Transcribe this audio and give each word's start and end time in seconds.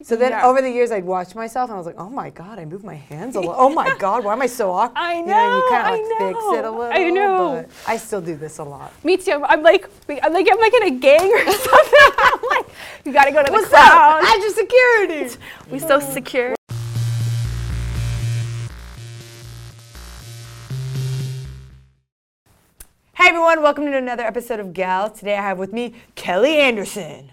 So 0.00 0.14
then 0.14 0.30
Yeah. 0.30 0.46
over 0.46 0.62
the 0.62 0.70
years, 0.70 0.92
I'd 0.92 1.04
watch 1.04 1.34
myself 1.34 1.70
and 1.70 1.74
I 1.74 1.76
was 1.76 1.84
like, 1.86 1.98
oh 1.98 2.08
my 2.08 2.30
God, 2.30 2.60
I 2.60 2.64
moved 2.64 2.84
my 2.84 2.94
hands 2.94 3.34
a 3.34 3.40
lot. 3.40 3.56
Oh 3.58 3.68
my 3.68 3.96
God, 3.98 4.22
why 4.22 4.32
am 4.32 4.40
I 4.40 4.46
so 4.46 4.70
awkward? 4.70 4.96
I 4.96 5.14
You 5.14 5.26
know, 5.26 5.56
you 5.56 5.66
kind 5.68 5.82
of 5.82 5.86
I 5.88 5.90
like 5.90 6.18
fix 6.36 6.44
it 6.52 6.58
a 6.60 6.62
know, 6.62 6.78
little. 6.78 6.92
I 6.92 7.10
know. 7.10 7.64
I 7.88 7.96
still 7.96 8.20
do 8.20 8.36
this 8.36 8.58
a 8.58 8.62
lot. 8.64 8.92
Me 9.02 9.16
too. 9.16 9.42
I'm, 9.44 9.64
like, 9.64 9.90
I'm 10.08 10.32
like, 10.32 10.46
I'm 10.48 10.60
like 10.60 10.72
in 10.74 10.82
a 10.84 10.90
gang 11.00 11.28
or 11.32 11.44
something. 11.52 12.00
I'm 12.18 12.40
like, 12.48 12.66
you 13.04 13.12
gotta 13.12 13.32
go 13.32 13.40
to 13.40 13.46
the 13.46 13.50
What's 13.52 13.70
crowd. 13.70 14.22
up? 14.22 14.24
Azure 14.24 14.50
Security. 14.50 15.36
We 15.68 15.80
so 15.80 15.98
secure. 15.98 16.54
Hey 23.14 23.30
everyone, 23.30 23.62
welcome 23.62 23.84
to 23.86 23.96
another 23.96 24.22
episode 24.22 24.60
of 24.60 24.72
Gal. 24.72 25.10
Today 25.10 25.36
I 25.36 25.42
have 25.42 25.58
with 25.58 25.72
me 25.72 25.94
Kelly 26.14 26.56
Anderson. 26.58 27.32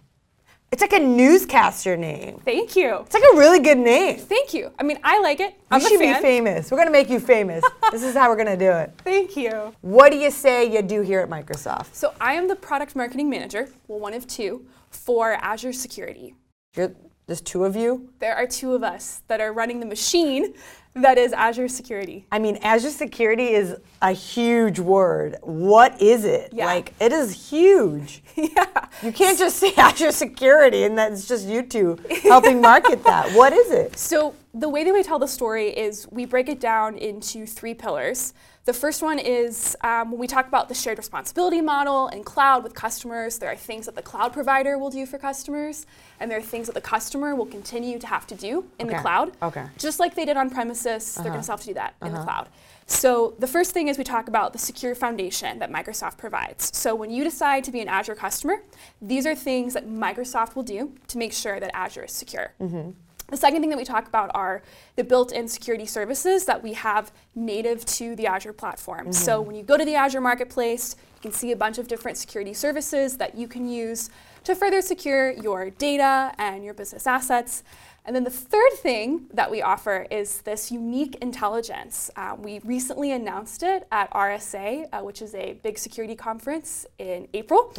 It's 0.76 0.82
like 0.82 0.92
a 0.92 1.00
newscaster 1.00 1.96
name. 1.96 2.42
Thank 2.44 2.76
you. 2.76 2.98
It's 3.06 3.14
like 3.14 3.24
a 3.34 3.38
really 3.38 3.60
good 3.60 3.78
name. 3.78 4.18
Thank 4.18 4.54
you. 4.54 4.74
I 4.78 4.84
mean, 4.84 5.00
I 5.06 5.22
like 5.22 5.40
it. 5.40 5.56
I'm 5.72 5.80
you 5.80 5.88
a 5.88 5.90
should 5.90 6.00
fan. 6.02 6.22
be 6.22 6.22
famous. 6.22 6.70
We're 6.70 6.78
gonna 6.78 6.92
make 6.92 7.10
you 7.10 7.22
famous. 7.22 7.64
this 7.94 8.04
is 8.04 8.14
how 8.14 8.30
we're 8.30 8.36
gonna 8.36 8.58
do 8.58 8.72
it. 8.72 8.92
Thank 8.98 9.38
you. 9.38 9.74
What 9.80 10.12
do 10.12 10.18
you 10.18 10.30
say 10.30 10.70
you 10.70 10.82
do 10.82 11.00
here 11.00 11.22
at 11.22 11.30
Microsoft? 11.30 11.94
So 11.94 12.14
I 12.20 12.34
am 12.34 12.50
the 12.50 12.58
product 12.58 12.94
marketing 12.94 13.30
manager, 13.30 13.70
well, 13.88 14.02
one 14.02 14.14
of 14.14 14.28
two, 14.28 14.66
for 14.90 15.36
Azure 15.36 15.72
Security. 15.72 16.36
You're, 16.76 16.94
there's 17.26 17.40
two 17.40 17.64
of 17.64 17.78
you. 17.78 18.10
There 18.20 18.36
are 18.36 18.46
two 18.46 18.74
of 18.74 18.84
us 18.84 19.22
that 19.30 19.40
are 19.40 19.54
running 19.54 19.80
the 19.80 19.86
machine 19.86 20.56
that 20.96 21.18
is 21.18 21.34
Azure 21.34 21.68
Security. 21.68 22.26
I 22.32 22.40
mean, 22.40 22.58
Azure 22.58 22.90
Security 22.90 23.50
is 23.50 23.76
a 24.02 24.12
huge 24.12 24.80
word. 24.80 25.38
What 25.42 26.02
is 26.02 26.24
it? 26.24 26.52
Yeah. 26.54 26.68
Like, 26.68 26.94
it 27.02 27.12
is 27.12 27.50
huge. 27.50 28.24
yeah. 28.36 28.88
You 29.04 29.12
can't 29.12 29.38
just 29.38 29.58
say 29.58 29.74
Azure 29.78 30.12
Security 30.12 30.84
and 30.84 30.98
that's 30.98 31.28
just 31.28 31.48
you 31.48 31.64
two 31.64 32.00
helping 32.24 32.62
market 32.62 33.04
that. 33.04 33.26
What 33.36 33.52
is 33.52 33.72
it? 33.72 33.98
So 33.98 34.34
the 34.54 34.70
way 34.70 34.86
that 34.86 34.94
we 34.94 35.04
tell 35.04 35.20
the 35.20 35.28
story 35.28 35.68
is 35.70 36.08
we 36.12 36.26
break 36.26 36.48
it 36.48 36.60
down 36.62 36.98
into 36.98 37.46
three 37.46 37.74
pillars. 37.74 38.34
The 38.66 38.74
first 38.74 39.04
one 39.04 39.20
is 39.20 39.78
um, 39.82 40.10
when 40.10 40.20
we 40.20 40.26
talk 40.26 40.48
about 40.48 40.70
the 40.70 40.74
shared 40.74 40.98
responsibility 40.98 41.62
model 41.62 42.08
and 42.08 42.26
cloud 42.26 42.64
with 42.64 42.74
customers, 42.74 43.38
there 43.38 43.52
are 43.52 43.56
things 43.56 43.86
that 43.86 43.94
the 43.94 44.02
cloud 44.02 44.34
provider 44.34 44.80
will 44.80 44.90
do 44.90 45.06
for 45.06 45.20
customers, 45.20 45.86
and 46.20 46.32
there 46.32 46.40
are 46.40 46.42
things 46.42 46.66
that 46.66 46.74
the 46.74 46.82
customer 46.82 47.36
will 47.36 47.46
continue 47.46 48.00
to 48.00 48.08
have 48.08 48.26
to 48.26 48.34
do 48.34 48.66
in 48.80 48.88
the 48.88 48.96
cloud. 48.96 49.34
Okay. 49.44 49.68
Just 49.78 50.00
like 50.00 50.16
they 50.16 50.26
did 50.26 50.36
on 50.36 50.50
premises, 50.50 51.14
they're 51.14 51.26
going 51.26 51.36
uh-huh. 51.36 51.44
to 51.44 51.52
have 51.52 51.62
to 51.62 51.68
do 51.68 51.74
that 51.76 51.94
in 52.02 52.12
the 52.12 52.18
uh-huh. 52.18 52.26
cloud. 52.26 52.50
So 52.88 53.36
the 53.38 53.48
first 53.48 53.72
thing 53.72 53.88
is 53.88 54.00
we 54.00 54.04
talk 54.04 54.28
about 54.28 54.52
the 54.52 54.60
secure 54.60 54.96
foundation 54.96 55.60
that 55.60 55.72
Microsoft 55.72 56.18
provides. 56.18 56.76
So 56.76 56.96
when 56.96 57.12
you 57.12 57.24
decide 57.24 57.64
to 57.66 57.72
be 57.72 57.82
an 57.82 57.88
Azure 57.88 58.16
customer, 58.16 58.64
these 59.00 59.28
are 59.28 59.36
things 59.36 59.76
that 59.76 59.88
Microsoft 59.88 60.56
will 60.56 60.64
do 60.64 60.92
to 61.08 61.20
make 61.20 61.34
sure 61.34 61.60
that 61.60 61.70
Azure 61.76 62.06
is 62.06 62.12
secure. 62.12 62.54
Mm-hmm. 62.60 62.92
The 63.28 63.38
second 63.38 63.62
thing 63.62 63.70
that 63.70 63.78
we 63.78 63.86
talk 63.86 64.08
about 64.08 64.30
are 64.36 64.62
the 64.96 65.04
built-in 65.04 65.48
security 65.48 65.86
services 65.86 66.46
that 66.46 66.62
we 66.62 66.74
have 66.74 67.12
native 67.34 67.84
to 67.86 68.16
the 68.16 68.28
Azure 68.28 68.54
platform. 68.54 69.12
So 69.12 69.42
when 69.42 69.56
you 69.56 69.64
go 69.64 69.78
to 69.78 69.86
the 69.86 69.96
Azure 69.96 70.22
Marketplace, 70.22 70.96
you 71.16 71.22
can 71.22 71.32
see 71.32 71.52
a 71.52 71.56
bunch 71.56 71.80
of 71.80 71.88
different 71.88 72.18
security 72.18 72.54
services 72.54 73.18
that 73.18 73.36
you 73.36 73.48
can 73.48 73.68
use 73.68 74.10
to 74.44 74.54
further 74.54 74.82
secure 74.82 75.32
your 75.32 75.72
data 75.72 76.34
and 76.38 76.64
your 76.64 76.76
business 76.76 77.08
assets. 77.08 77.64
And 78.08 78.16
then 78.16 78.24
the 78.24 78.30
third 78.30 78.74
thing 78.74 79.26
that 79.34 79.50
we 79.50 79.64
offer 79.64 80.06
is 80.12 80.42
this 80.42 80.72
unique 80.72 81.16
intelligence. 81.22 82.12
Uh, 82.16 82.36
we 82.38 82.60
recently 82.60 83.12
announced 83.12 83.64
it 83.64 83.88
at 83.92 84.12
RSA, 84.12 84.88
uh, 84.94 85.00
which 85.02 85.24
is 85.24 85.34
a 85.34 85.54
big 85.64 85.80
security 85.80 86.16
conference 86.16 86.86
in 87.00 87.28
April. 87.34 87.74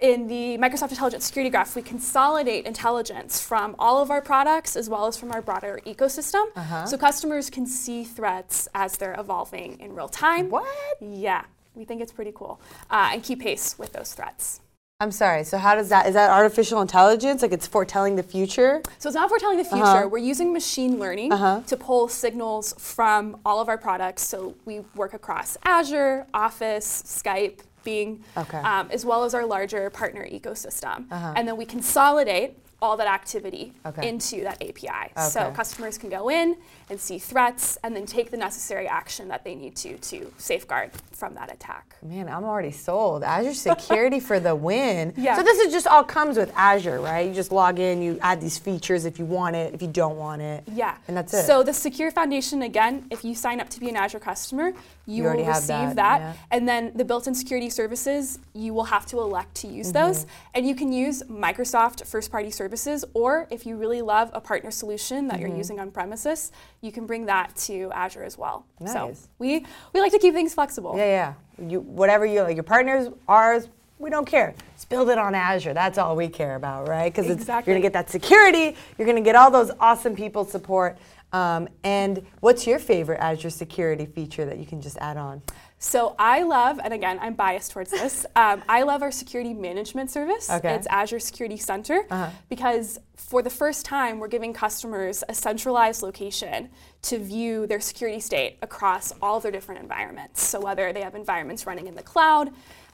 In 0.00 0.26
the 0.28 0.56
Microsoft 0.56 0.90
Intelligent 0.92 1.22
Security 1.22 1.50
Graph, 1.50 1.76
we 1.76 1.82
consolidate 1.82 2.64
intelligence 2.64 3.38
from 3.42 3.76
all 3.78 4.00
of 4.00 4.10
our 4.10 4.22
products 4.22 4.74
as 4.74 4.88
well 4.88 5.06
as 5.06 5.18
from 5.18 5.30
our 5.30 5.42
broader 5.42 5.78
ecosystem. 5.84 6.44
So 6.88 6.96
customers 6.96 7.50
can 7.50 7.66
see 7.66 8.04
threats 8.04 8.66
as 8.74 8.96
they're 8.96 9.14
evolving 9.18 9.78
in 9.78 9.94
real 9.94 10.08
time. 10.08 10.48
What? 10.48 10.66
Yeah, 11.02 11.44
we 11.74 11.84
think 11.84 12.00
it's 12.00 12.12
pretty 12.12 12.32
cool. 12.34 12.60
Uh, 12.90 13.10
and 13.12 13.22
keep 13.22 13.40
pace 13.40 13.78
with 13.78 13.92
those 13.92 14.14
threats. 14.14 14.60
I'm 15.02 15.12
sorry. 15.12 15.44
So 15.44 15.56
how 15.56 15.74
does 15.74 15.88
that? 15.88 16.06
Is 16.06 16.12
that 16.12 16.30
artificial 16.30 16.82
intelligence? 16.82 17.40
Like 17.40 17.52
it's 17.52 17.66
foretelling 17.66 18.16
the 18.16 18.22
future? 18.22 18.82
So 18.98 19.08
it's 19.08 19.14
not 19.16 19.30
foretelling 19.30 19.56
the 19.56 19.64
future. 19.64 19.82
Uh-huh. 19.84 20.08
We're 20.08 20.18
using 20.18 20.52
machine 20.52 20.98
learning 20.98 21.32
Uh-huh. 21.32 21.62
to 21.66 21.76
pull 21.78 22.06
signals 22.08 22.74
from 22.78 23.38
all 23.46 23.60
of 23.60 23.68
our 23.70 23.78
products. 23.78 24.22
So 24.26 24.56
we 24.66 24.80
work 24.94 25.14
across 25.14 25.56
Azure, 25.64 26.26
Office, 26.34 27.02
Skype, 27.06 27.60
Bing, 27.84 28.22
Okay. 28.36 28.58
um, 28.58 28.88
as 28.90 29.04
well 29.04 29.24
as 29.24 29.34
our 29.34 29.46
larger 29.46 29.90
partner 29.90 30.26
ecosystem. 30.26 31.04
Uh-huh. 31.10 31.32
And 31.36 31.46
then 31.48 31.56
we 31.56 31.64
consolidate 31.64 32.56
all 32.82 32.96
that 32.96 33.06
activity 33.06 33.74
Okay. 33.84 34.08
into 34.08 34.40
that 34.42 34.56
API. 34.62 35.12
So 35.28 35.50
customers 35.54 35.98
can 35.98 36.08
go 36.08 36.30
in 36.30 36.56
and 36.88 36.98
see 36.98 37.18
threats 37.18 37.76
and 37.84 37.94
then 37.94 38.06
take 38.06 38.30
the 38.30 38.38
necessary 38.38 38.88
action 38.88 39.28
that 39.28 39.44
they 39.44 39.54
need 39.54 39.76
to 39.76 39.98
to 39.98 40.32
safeguard 40.38 40.90
from 41.12 41.34
that 41.34 41.52
attack. 41.52 41.96
Man, 42.02 42.26
I'm 42.26 42.42
already 42.44 42.70
sold. 42.70 43.22
Azure 43.22 43.52
Security 43.52 44.18
for 44.18 44.40
the 44.40 44.54
win. 44.56 45.12
Yeah. 45.20 45.36
So 45.36 45.42
this 45.42 45.58
is 45.58 45.70
just 45.74 45.86
all 45.86 46.02
comes 46.02 46.38
with 46.38 46.50
Azure, 46.56 47.00
right? 47.02 47.28
You 47.28 47.34
just 47.34 47.52
log 47.52 47.78
in, 47.78 48.00
you 48.00 48.18
add 48.22 48.40
these 48.40 48.56
features 48.56 49.04
if 49.04 49.18
you 49.18 49.26
want 49.26 49.56
it, 49.56 49.74
if 49.74 49.82
you 49.82 49.88
don't 49.88 50.16
want 50.16 50.40
it. 50.40 50.64
Yeah. 50.72 50.94
And 51.06 51.14
that's 51.14 51.34
it. 51.34 51.44
So 51.44 51.62
the 51.62 51.74
secure 51.74 52.10
foundation 52.10 52.62
again, 52.62 53.04
if 53.10 53.22
you 53.26 53.34
sign 53.34 53.60
up 53.60 53.68
to 53.70 53.80
be 53.80 53.90
an 53.90 53.96
Azure 53.96 54.20
customer, 54.20 54.72
you, 55.10 55.24
You 55.24 55.30
will 55.30 55.46
receive 55.46 55.68
that, 55.68 55.96
that. 55.96 56.20
yeah. 56.20 56.32
And 56.50 56.62
then 56.70 56.92
the 56.94 57.04
built-in 57.04 57.34
security 57.34 57.70
services, 57.70 58.38
you 58.54 58.72
will 58.76 58.84
have 58.94 59.04
to 59.06 59.16
elect 59.20 59.54
to 59.62 59.66
use 59.68 59.88
Mm-hmm. 59.92 60.06
those. 60.06 60.26
And 60.54 60.66
you 60.68 60.74
can 60.74 60.90
use 60.92 61.22
Microsoft 61.24 62.06
first-party 62.06 62.50
services, 62.50 63.04
or 63.14 63.46
if 63.50 63.66
you 63.66 63.76
really 63.76 64.02
love 64.02 64.30
a 64.32 64.40
partner 64.40 64.70
solution 64.70 65.18
that 65.28 65.34
Mm-hmm. 65.40 65.46
you're 65.48 65.56
using 65.56 65.80
on 65.80 65.90
premises, 65.90 66.52
you 66.80 66.92
can 66.92 67.04
bring 67.06 67.26
that 67.26 67.54
to 67.66 67.90
Azure 67.92 68.24
as 68.24 68.36
well. 68.38 68.64
So 68.86 69.08
Nice. 69.08 69.28
we 69.38 69.66
we 69.92 70.00
like 70.00 70.12
to 70.12 70.18
keep 70.18 70.34
things 70.34 70.54
flexible. 70.54 70.94
Yeah, 70.96 71.34
yeah. 71.58 71.68
You 71.70 71.80
whatever 71.80 72.24
you 72.24 72.42
like, 72.42 72.56
your 72.56 72.68
partners, 72.76 73.08
ours, 73.28 73.68
we 74.00 74.10
don't 74.10 74.24
care. 74.26 74.54
Just 74.74 74.88
build 74.88 75.10
it 75.10 75.18
on 75.18 75.34
Azure. 75.34 75.74
That's 75.74 75.98
all 75.98 76.16
we 76.16 76.28
care 76.28 76.56
about, 76.56 76.88
right? 76.88 77.12
Because 77.14 77.26
you're 77.28 77.62
gonna 77.62 77.80
get 77.80 77.92
that 77.92 78.10
security. 78.10 78.74
You're 78.98 79.06
gonna 79.06 79.20
get 79.20 79.36
all 79.36 79.50
those 79.50 79.70
awesome 79.78 80.16
people 80.16 80.44
support. 80.44 80.98
Um, 81.32 81.68
and 81.84 82.26
what's 82.40 82.66
your 82.66 82.80
favorite 82.80 83.20
Azure 83.20 83.50
security 83.50 84.04
feature 84.06 84.44
that 84.46 84.58
you 84.58 84.66
can 84.66 84.80
just 84.80 84.96
add 84.98 85.16
on? 85.16 85.42
So 85.78 86.14
I 86.18 86.42
love, 86.42 86.80
and 86.82 86.92
again, 86.92 87.18
I'm 87.22 87.34
biased 87.34 87.70
towards 87.72 87.90
this. 87.90 88.26
Um, 88.36 88.62
I 88.68 88.82
love 88.82 89.02
our 89.02 89.10
security 89.12 89.54
management 89.54 90.10
service. 90.10 90.50
Okay. 90.50 90.74
It's 90.74 90.86
Azure 90.88 91.20
Security 91.20 91.56
Center 91.56 92.04
Uh-huh. 92.10 92.30
because 92.48 92.98
for 93.16 93.42
the 93.42 93.50
first 93.50 93.84
time, 93.86 94.18
we're 94.18 94.28
giving 94.28 94.52
customers 94.52 95.22
a 95.28 95.34
centralized 95.34 96.02
location 96.02 96.68
to 97.02 97.18
view 97.18 97.66
their 97.66 97.80
security 97.80 98.18
state 98.20 98.56
across 98.62 99.12
all 99.22 99.36
of 99.36 99.42
their 99.42 99.52
different 99.52 99.80
environments. 99.82 100.42
So 100.42 100.60
whether 100.60 100.92
they 100.92 101.02
have 101.02 101.14
environments 101.14 101.66
running 101.66 101.86
in 101.86 101.94
the 101.94 102.02
cloud, 102.02 102.50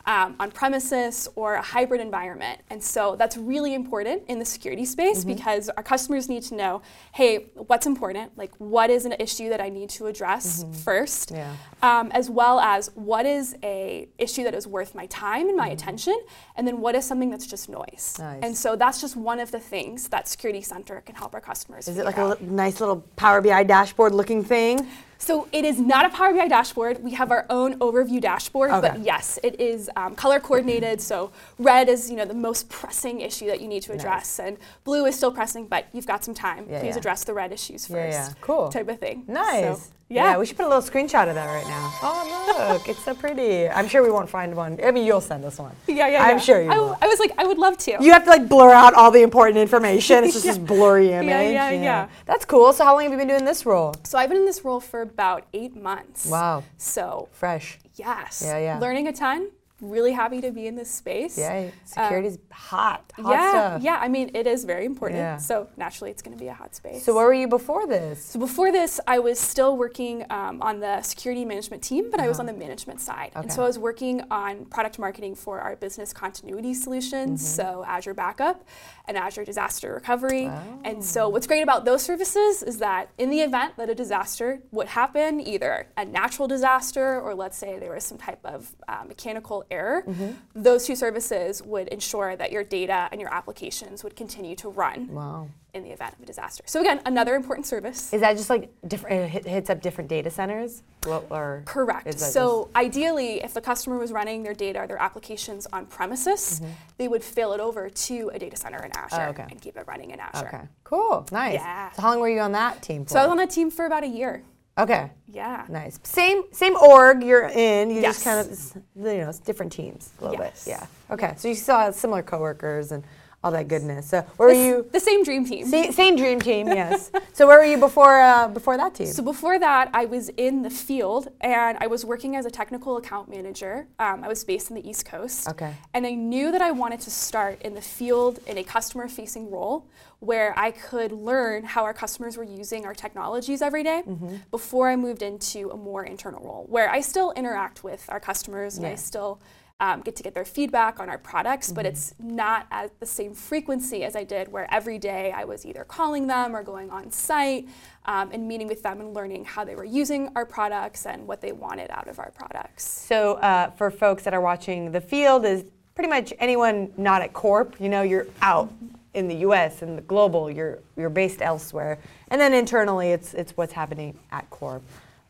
um, 0.07 0.37
on 0.39 0.51
premises, 0.53 1.29
or 1.35 1.55
a 1.55 1.63
hybrid 1.63 2.01
environment. 2.01 2.61
And 2.71 2.83
so 2.83 3.17
that's 3.17 3.37
really 3.37 3.75
important 3.75 4.23
in 4.29 4.39
the 4.39 4.45
security 4.45 4.85
space 4.85 5.25
Mm-hmm. 5.25 5.35
because 5.35 5.69
our 5.71 5.83
customers 5.83 6.29
need 6.29 6.43
to 6.45 6.55
know, 6.55 6.83
hey, 7.13 7.47
what's 7.55 7.87
important? 7.87 8.37
Like, 8.37 8.53
what 8.59 8.89
is 8.91 9.05
an 9.05 9.15
issue 9.19 9.49
that 9.49 9.61
I 9.61 9.69
need 9.69 9.89
to 9.91 10.07
address 10.07 10.65
first? 10.85 11.31
Mm-hmm. 11.31 11.37
Yeah. 11.37 11.55
um, 12.01 12.11
as 12.13 12.31
well 12.31 12.61
as 12.61 12.91
what 12.95 13.27
is 13.27 13.57
a 13.63 14.09
issue 14.19 14.45
that 14.45 14.55
is 14.55 14.67
worth 14.67 14.95
my 14.95 15.07
time 15.07 15.49
and 15.49 15.57
my 15.57 15.69
attention, 15.69 16.17
and 16.57 16.67
then 16.67 16.81
what 16.81 16.95
is 16.95 17.05
something 17.05 17.31
that's 17.31 17.47
just 17.47 17.69
noise. 17.69 17.87
Mm-hmm. 18.19 18.23
Nice. 18.23 18.41
And 18.43 18.57
so 18.57 18.77
that's 18.77 19.01
just 19.01 19.17
one 19.17 19.41
of 19.41 19.51
the 19.51 19.61
things 19.61 20.09
that 20.09 20.29
Security 20.29 20.63
Center 20.63 21.01
can 21.01 21.15
help 21.15 21.35
our 21.35 21.41
customers. 21.41 21.89
Is 21.89 21.99
it 21.99 22.05
like 22.05 22.17
a 22.19 22.23
out. 22.23 22.41
li- 22.43 22.49
nice 22.49 22.79
little 22.81 23.01
Power 23.17 23.41
BI 23.41 23.63
dashboard 23.65 24.15
looking 24.15 24.45
thing? 24.45 24.87
So 25.19 25.49
it 25.53 25.65
is 25.65 25.79
not 25.81 26.05
a 26.07 26.11
Power 26.11 26.33
BI 26.33 26.49
dashboard. 26.49 27.03
We 27.03 27.13
have 27.13 27.31
our 27.31 27.47
own 27.51 27.79
overview 27.79 28.21
dashboard, 28.21 28.71
Okay. 28.71 28.89
but 28.89 29.01
yes, 29.01 29.39
it 29.43 29.59
is 29.61 29.91
um, 29.97 30.15
color 30.15 30.41
coordinated. 30.41 31.01
So 31.01 31.33
red 31.59 31.89
is 31.89 32.11
you 32.11 32.17
know 32.17 32.25
the 32.25 32.35
most 32.35 32.69
pressing 32.69 33.21
issue 33.21 33.47
that 33.47 33.61
you 33.61 33.69
need 33.69 33.83
to 33.85 33.93
address, 33.93 34.39
and 34.39 34.57
blue 34.85 35.07
is 35.07 35.17
still 35.17 35.33
pressing, 35.33 35.67
but 35.67 35.87
you've 35.93 36.07
got 36.07 36.25
some 36.25 36.35
time. 36.35 36.67
Yeah, 36.69 36.81
Please 36.81 36.91
yeah. 36.95 36.99
address 36.99 37.25
the 37.25 37.35
red 37.35 37.53
issues 37.53 37.87
first. 37.87 38.13
Yeah, 38.17 38.29
yeah. 38.29 38.33
Cool. 38.41 38.69
Type 38.69 38.89
of 38.89 38.99
thing. 38.99 39.25
Nice. 39.27 39.79
So, 39.87 39.93
yeah. 40.09 40.39
we 40.39 40.47
should 40.47 40.57
put 40.57 40.67
a 40.67 40.69
little 40.69 40.83
screenshot 40.83 41.29
of 41.29 41.35
that 41.35 41.47
right 41.47 41.67
now. 41.67 41.93
Oh, 42.03 42.73
look, 42.73 42.89
it's 42.89 43.05
so 43.05 43.15
pretty. 43.15 43.69
I'm 43.69 43.89
sure 43.89 44.03
we 44.03 44.11
won't 44.11 44.29
find 44.29 44.55
one. 44.55 44.79
I 44.83 44.91
mean, 44.91 45.07
you'll 45.07 45.21
send 45.21 45.45
us 45.45 45.59
one. 45.59 45.75
yeah, 45.87 46.09
yeah, 46.09 46.23
I'm 46.23 46.37
yeah. 46.37 46.39
sure 46.39 46.63
you 46.63 46.71
I, 46.71 46.79
will. 46.79 46.97
I 47.01 47.07
was 47.07 47.19
like, 47.19 47.33
I 47.39 47.45
would 47.45 47.59
love 47.59 47.77
to. 47.79 47.97
You 48.01 48.13
have 48.13 48.25
to 48.25 48.31
like 48.31 48.49
blur 48.49 48.73
out 48.73 48.95
all 48.95 49.11
the 49.11 49.23
important 49.23 49.59
information. 49.59 50.25
It's 50.25 50.33
just 50.43 50.47
this 50.47 50.59
blurry 50.59 51.13
image. 51.13 51.29
Yeah, 51.29 51.71
yeah, 51.71 51.71
yeah. 51.71 52.09
That's 52.27 52.45
cool. 52.45 52.73
So 52.73 52.85
how 52.85 52.95
long 52.95 53.05
have 53.05 53.13
you 53.13 53.19
been 53.19 53.29
doing 53.29 53.45
this 53.45 53.67
role? 53.67 53.95
So 54.05 54.19
I've 54.19 54.29
been 54.29 54.39
in 54.39 54.47
this 54.47 54.65
role 54.65 54.81
for 54.81 55.03
about 55.03 55.47
eight 55.53 55.77
months. 55.77 56.27
Wow. 56.27 56.63
So 56.77 57.29
Fresh. 57.33 57.79
yes. 57.97 58.43
Yeah, 58.45 58.59
yeah. 58.59 58.79
Learning 58.79 59.09
a 59.09 59.13
ton, 59.13 59.49
really 59.83 60.13
happy 60.13 60.41
to 60.41 60.51
be 60.51 60.67
in 60.67 60.75
this 60.75 60.91
space. 60.91 61.37
Yeah, 61.37 61.69
security's 61.85 62.39
hot. 62.51 63.13
Hot 63.17 63.31
yeah, 63.31 63.51
stuff. 63.51 63.83
yeah. 63.83 63.99
I 64.01 64.09
mean, 64.09 64.31
it 64.35 64.47
is 64.47 64.65
very 64.65 64.87
important. 64.87 65.19
Yeah. 65.19 65.37
So 65.37 65.69
naturally, 65.77 66.11
it's 66.11 66.23
going 66.23 66.37
to 66.37 66.43
be 66.43 66.49
a 66.49 66.55
hot 66.55 66.75
space. 66.75 67.05
So 67.05 67.15
where 67.15 67.27
were 67.27 67.35
you 67.35 67.47
before 67.49 67.87
this? 67.87 68.25
So 68.25 68.39
before 68.41 68.73
this, 68.73 69.01
I 69.07 69.19
was 69.19 69.39
still 69.39 69.77
working 69.77 70.25
um, 70.31 70.63
on 70.63 70.81
the 70.81 71.03
security 71.03 71.45
management 71.45 71.83
team, 71.83 72.11
but 72.11 72.21
I 72.21 72.29
was 72.29 72.41
on 72.41 72.47
the 72.47 72.53
management 72.55 73.01
side. 73.01 73.33
okay. 73.37 73.41
And 73.43 73.53
so 73.53 73.57
Uh-huh. 73.57 73.65
I 73.65 73.67
was 73.69 73.79
working 73.79 74.23
on 74.31 74.65
product 74.67 74.99
marketing 74.99 75.35
for 75.35 75.61
our 75.61 75.77
business 75.77 76.13
continuity 76.13 76.73
solutions, 76.73 77.43
Mm-hmm. 77.43 77.63
so 77.63 77.85
Azure 77.87 78.15
Backup 78.15 78.65
and 79.07 79.17
Azure 79.17 79.45
Disaster 79.45 79.93
Recovery. 79.95 80.45
And 80.85 80.99
Oh. 80.99 81.01
so 81.03 81.29
what's 81.29 81.47
great 81.47 81.63
about 81.63 81.85
those 81.85 82.03
services 82.03 82.63
is 82.63 82.79
that 82.79 83.11
in 83.19 83.29
the 83.31 83.41
event 83.43 83.77
that 83.77 83.91
a 83.91 83.95
disaster 83.95 84.63
would 84.73 84.89
happen, 84.89 85.41
either 85.41 85.87
a 85.99 86.05
natural 86.05 86.49
disaster 86.49 87.21
or 87.21 87.35
let's 87.35 87.59
say 87.59 87.79
there 87.79 87.93
was 87.93 88.05
some 88.05 88.19
type 88.19 88.41
of 88.45 88.75
uh, 88.89 89.05
mechanical 89.07 89.65
error, 89.71 90.03
Mm-hmm. 90.07 90.33
those 90.55 90.87
two 90.87 90.97
services 90.97 91.63
would 91.63 91.89
ensure 91.89 92.37
that 92.37 92.53
your 92.53 92.65
data 92.65 93.09
and 93.13 93.21
your 93.21 93.33
applications 93.33 94.03
would 94.05 94.17
continue 94.17 94.55
to 94.57 94.69
run 94.69 95.09
Wow. 95.13 95.49
in 95.75 95.83
the 95.83 95.91
event 95.91 96.15
of 96.15 96.23
a 96.23 96.27
disaster. 96.27 96.63
So 96.67 96.81
again, 96.81 97.01
another 97.07 97.35
important 97.35 97.67
service. 97.67 98.13
Is 98.13 98.21
that 98.21 98.37
just 98.37 98.51
like 98.51 98.71
different? 98.87 99.35
It 99.35 99.45
hits 99.47 99.69
up 99.71 99.81
different 99.83 100.09
data 100.11 100.31
centers, 100.31 100.83
or 101.31 101.63
Correct. 101.67 102.19
So 102.19 102.69
ideally, 102.75 103.43
if 103.43 103.55
the 103.55 103.61
customer 103.61 103.99
was 103.99 104.11
running 104.13 104.43
their 104.43 104.55
data 104.55 104.81
or 104.81 104.87
their 104.87 105.01
applications 105.01 105.67
on 105.73 105.87
premises, 105.87 106.61
they 106.99 107.09
would 107.09 107.23
fail 107.25 107.53
it 107.53 107.61
over 107.61 107.89
to 107.91 108.31
a 108.35 108.39
data 108.39 108.57
center 108.57 108.83
in 108.85 108.91
Azure 108.97 109.17
Mm-hmm. 109.17 109.27
Oh, 109.41 109.43
okay. 109.43 109.47
and 109.51 109.61
keep 109.61 109.77
it 109.77 109.85
running 109.87 110.11
in 110.11 110.21
Azure. 110.21 110.47
okay, 110.49 110.63
cool, 110.85 111.27
nice. 111.33 111.55
Yeah. 111.55 111.91
So 111.93 112.03
how 112.03 112.11
long 112.11 112.21
were 112.21 112.29
you 112.29 112.41
on 112.41 112.53
that 112.53 112.83
team 112.83 113.05
for? 113.05 113.11
So 113.13 113.19
I 113.21 113.23
was 113.23 113.31
on 113.33 113.37
that 113.39 113.51
team 113.51 113.71
for 113.71 113.85
about 113.87 114.05
a 114.05 114.09
year. 114.09 114.43
Okay, 114.79 115.11
Yeah. 115.27 115.65
nice. 115.69 115.99
Same 116.03 116.43
same 116.53 116.77
org 116.77 117.23
you're 117.23 117.49
in. 117.49 117.91
You 117.91 118.01
just 118.03 118.25
kind 118.25 118.41
of 118.41 118.83
you 118.97 119.19
know 119.19 119.29
it's 119.29 119.39
different 119.39 119.73
teams 119.73 120.11
a 120.21 120.25
little 120.25 120.39
Yes. 120.45 120.65
bit. 120.65 120.71
Yeah. 120.73 120.87
Okay. 121.11 121.35
So 121.37 121.49
you 121.49 121.55
still 121.55 121.77
had 121.77 121.95
similar 121.95 122.23
coworkers 122.23 122.93
and 122.93 123.05
all 123.47 123.53
that 123.53 123.69
goodness. 123.69 124.07
So 124.09 124.23
where 124.37 124.49
were 124.49 124.55
The 124.55 124.61
you? 124.61 124.87
The 124.93 124.99
same 125.01 125.23
dream 125.23 125.45
team. 125.45 125.67
Same, 125.67 125.93
same 125.93 126.17
dream 126.17 126.41
team. 126.41 126.67
Yes. 126.67 127.13
so 127.33 127.47
where 127.47 127.59
were 127.59 127.65
you 127.65 127.79
before 127.79 128.21
uh, 128.21 128.49
before 128.49 128.77
that 128.77 128.95
team? 128.95 129.07
So 129.07 129.23
before 129.23 129.57
that, 129.61 129.89
I 129.95 130.05
was 130.07 130.29
in 130.31 130.63
the 130.63 130.71
field 130.71 131.29
and 131.41 131.79
I 131.81 131.87
was 131.87 132.05
working 132.05 132.35
as 132.35 132.45
a 132.45 132.51
technical 132.51 132.97
account 132.97 133.29
manager. 133.31 133.87
Um, 134.01 134.25
I 134.25 134.29
was 134.29 134.43
based 134.45 134.69
in 134.71 134.75
the 134.75 134.87
East 134.89 135.05
Coast. 135.07 135.49
Okay. 135.49 135.73
And 135.95 136.05
I 136.07 136.13
knew 136.15 136.51
that 136.51 136.61
I 136.61 136.73
wanted 136.73 137.01
to 137.03 137.11
start 137.11 137.63
in 137.63 137.75
the 137.75 137.81
field 137.81 138.41
in 138.49 138.59
a 138.59 138.65
customer 138.65 139.07
facing 139.09 139.49
role 139.51 139.87
where 140.19 140.53
I 140.59 140.73
could 140.73 141.13
learn 141.13 141.63
how 141.65 141.85
our 141.85 141.95
customers 141.95 142.37
were 142.37 142.43
using 142.63 142.85
our 142.85 142.95
technologies 142.95 143.63
every 143.63 143.85
day 143.85 144.03
Mm-hmm. 144.07 144.37
before 144.51 144.89
I 144.91 144.97
moved 144.97 145.23
into 145.23 145.71
a 145.71 145.77
more 145.77 146.05
internal 146.05 146.43
role 146.43 146.65
where 146.69 146.91
I 146.91 147.01
still 147.01 147.31
interact 147.37 147.85
with 147.85 148.05
our 148.09 148.19
customers 148.21 148.77
and 148.79 148.87
I 148.87 148.95
still 148.97 149.41
um, 149.79 150.01
get 150.01 150.17
to 150.17 150.23
get 150.23 150.35
their 150.35 150.45
feedback 150.45 151.01
on 151.01 151.09
our 151.09 151.19
products, 151.19 151.67
Mm-hmm. 151.69 151.75
but 151.75 151.87
it's 151.87 152.15
not 152.19 152.67
at 152.71 152.99
the 153.01 153.07
same 153.07 153.35
frequency 153.35 154.05
as 154.05 154.17
I 154.17 154.25
did 154.25 154.49
where 154.49 154.67
every 154.73 154.99
day 154.99 155.33
I 155.33 155.45
was 155.45 155.67
either 155.67 155.85
calling 155.85 156.27
them 156.27 156.55
or 156.57 156.63
going 156.63 156.91
on 156.91 157.11
site 157.11 157.69
um, 158.07 158.31
and 158.33 158.49
meeting 158.49 158.69
with 158.69 158.83
them 158.83 159.01
and 159.01 159.13
learning 159.15 159.45
how 159.45 159.65
they 159.65 159.75
were 159.75 159.85
using 159.85 160.31
our 160.35 160.47
products 160.47 161.05
and 161.07 161.27
what 161.27 161.41
they 161.41 161.53
wanted 161.53 161.91
out 161.91 162.09
of 162.09 162.19
our 162.19 162.31
products. 162.31 162.85
So 162.89 163.35
uh, 163.35 163.71
for 163.73 163.91
folks 163.91 164.23
that 164.25 164.33
are 164.33 164.41
watching, 164.41 164.93
the 164.93 165.01
field 165.01 165.45
is 165.45 165.65
pretty 165.95 166.09
much 166.09 166.33
anyone 166.39 166.93
not 166.97 167.21
at 167.23 167.33
Corp. 167.33 167.77
You 167.81 167.89
know, 167.89 168.03
you're 168.03 168.27
out 168.41 168.73
in 169.15 169.29
the 169.29 169.37
U.S. 169.37 169.83
and 169.83 169.97
the 169.97 170.03
global. 170.03 170.51
You're 170.51 170.79
you're 170.97 171.09
based 171.11 171.41
elsewhere, 171.41 171.99
and 172.29 172.39
then 172.41 172.53
internally, 172.53 173.11
it's 173.13 173.33
it's 173.33 173.57
what's 173.57 173.73
happening 173.73 174.19
at 174.31 174.49
Corp. 174.51 174.83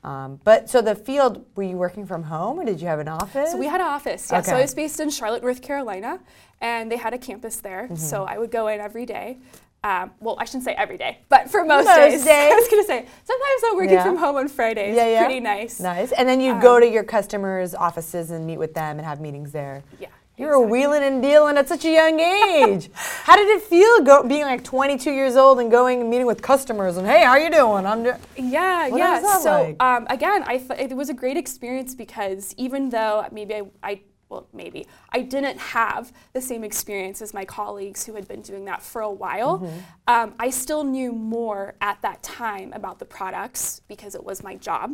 Um, 0.06 0.40
but 0.44 0.70
so 0.70 0.80
the 0.80 0.94
field, 0.94 1.44
were 1.56 1.64
you 1.64 1.76
working 1.76 2.06
from 2.06 2.22
home 2.22 2.60
or 2.60 2.64
did 2.64 2.80
you 2.80 2.86
have 2.86 3.00
an 3.00 3.08
office? 3.08 3.50
So 3.50 3.58
we 3.58 3.66
had 3.66 3.80
an 3.80 3.88
office. 3.88 4.28
Yeah. 4.30 4.40
So 4.40 4.52
Okay. 4.52 4.58
I 4.60 4.62
was 4.62 4.72
based 4.72 5.00
in 5.00 5.10
Charlotte, 5.10 5.42
North 5.42 5.60
Carolina, 5.60 6.20
and 6.60 6.90
they 6.90 6.96
had 6.96 7.12
a 7.12 7.18
campus 7.18 7.56
there. 7.56 7.84
Mm-hmm. 7.84 7.96
So 7.96 8.24
I 8.24 8.38
would 8.38 8.52
go 8.52 8.68
in 8.68 8.78
every 8.80 9.04
day. 9.04 9.38
Um, 9.82 10.12
well, 10.20 10.36
I 10.38 10.44
shouldn't 10.44 10.64
say 10.64 10.74
every 10.74 10.96
day, 10.96 11.18
but 11.28 11.50
for 11.50 11.64
most, 11.64 11.86
Most 11.86 11.96
days. 11.96 12.24
days. 12.24 12.52
I 12.52 12.54
was 12.54 12.68
going 12.68 12.82
to 12.82 12.86
say 12.86 13.06
sometimes 13.24 13.62
I'm 13.68 13.76
working 13.76 13.92
Yeah. 13.94 14.04
from 14.04 14.16
home 14.16 14.36
on 14.36 14.48
Fridays. 14.48 14.96
Yeah, 14.96 15.06
yeah. 15.08 15.24
Pretty 15.24 15.40
nice. 15.40 15.80
Nice. 15.80 16.12
And 16.12 16.28
then 16.28 16.40
you 16.40 16.52
Um, 16.54 16.60
go 16.60 16.78
to 16.80 16.88
your 16.88 17.04
customers' 17.04 17.74
offices 17.74 18.30
and 18.30 18.46
meet 18.46 18.58
with 18.58 18.74
them 18.74 18.98
and 18.98 19.06
have 19.06 19.20
meetings 19.20 19.50
there. 19.52 19.82
Yeah. 20.00 20.08
You 20.38 20.48
were 20.48 20.60
wheeling 20.60 21.02
and 21.02 21.22
dealing 21.22 21.56
at 21.56 21.66
such 21.66 21.86
a 21.86 21.90
young 21.90 22.20
age. 22.20 22.90
how 22.94 23.36
did 23.36 23.48
it 23.48 23.62
feel 23.62 24.02
go, 24.02 24.22
being 24.22 24.42
like 24.42 24.62
22 24.62 25.10
years 25.10 25.34
old 25.34 25.60
and 25.60 25.70
going 25.70 26.02
and 26.02 26.10
meeting 26.10 26.26
with 26.26 26.42
customers 26.42 26.98
and 26.98 27.06
hey, 27.06 27.24
how 27.24 27.36
you 27.36 27.50
doing? 27.50 27.86
I'm 27.86 28.02
doing. 28.02 28.16
Yeah, 28.36 28.88
What 28.88 28.98
yeah. 28.98 29.38
so 29.38 29.62
like? 29.62 29.82
um, 29.82 30.06
again, 30.10 30.42
I 30.46 30.58
th- 30.58 30.78
it 30.78 30.94
was 30.94 31.08
a 31.08 31.14
great 31.14 31.38
experience 31.38 31.94
because 31.94 32.54
even 32.58 32.90
though 32.90 33.26
maybe 33.32 33.54
I, 33.54 33.62
I 33.82 34.00
well 34.28 34.46
maybe 34.52 34.86
I 35.16 35.20
didn't 35.22 35.58
have 35.58 36.12
the 36.34 36.42
same 36.42 36.62
experience 36.62 37.22
as 37.22 37.32
my 37.32 37.46
colleagues 37.46 38.04
who 38.04 38.12
had 38.18 38.28
been 38.28 38.42
doing 38.42 38.64
that 38.66 38.82
for 38.82 39.00
a 39.00 39.10
while, 39.24 39.58
Mm-hmm. 39.60 39.78
um, 40.14 40.34
I 40.46 40.50
still 40.50 40.84
knew 40.84 41.10
more 41.12 41.74
at 41.80 41.96
that 42.02 42.22
time 42.22 42.68
about 42.80 42.98
the 42.98 43.04
products 43.06 43.80
because 43.88 44.14
it 44.14 44.22
was 44.30 44.42
my 44.42 44.56
job 44.56 44.88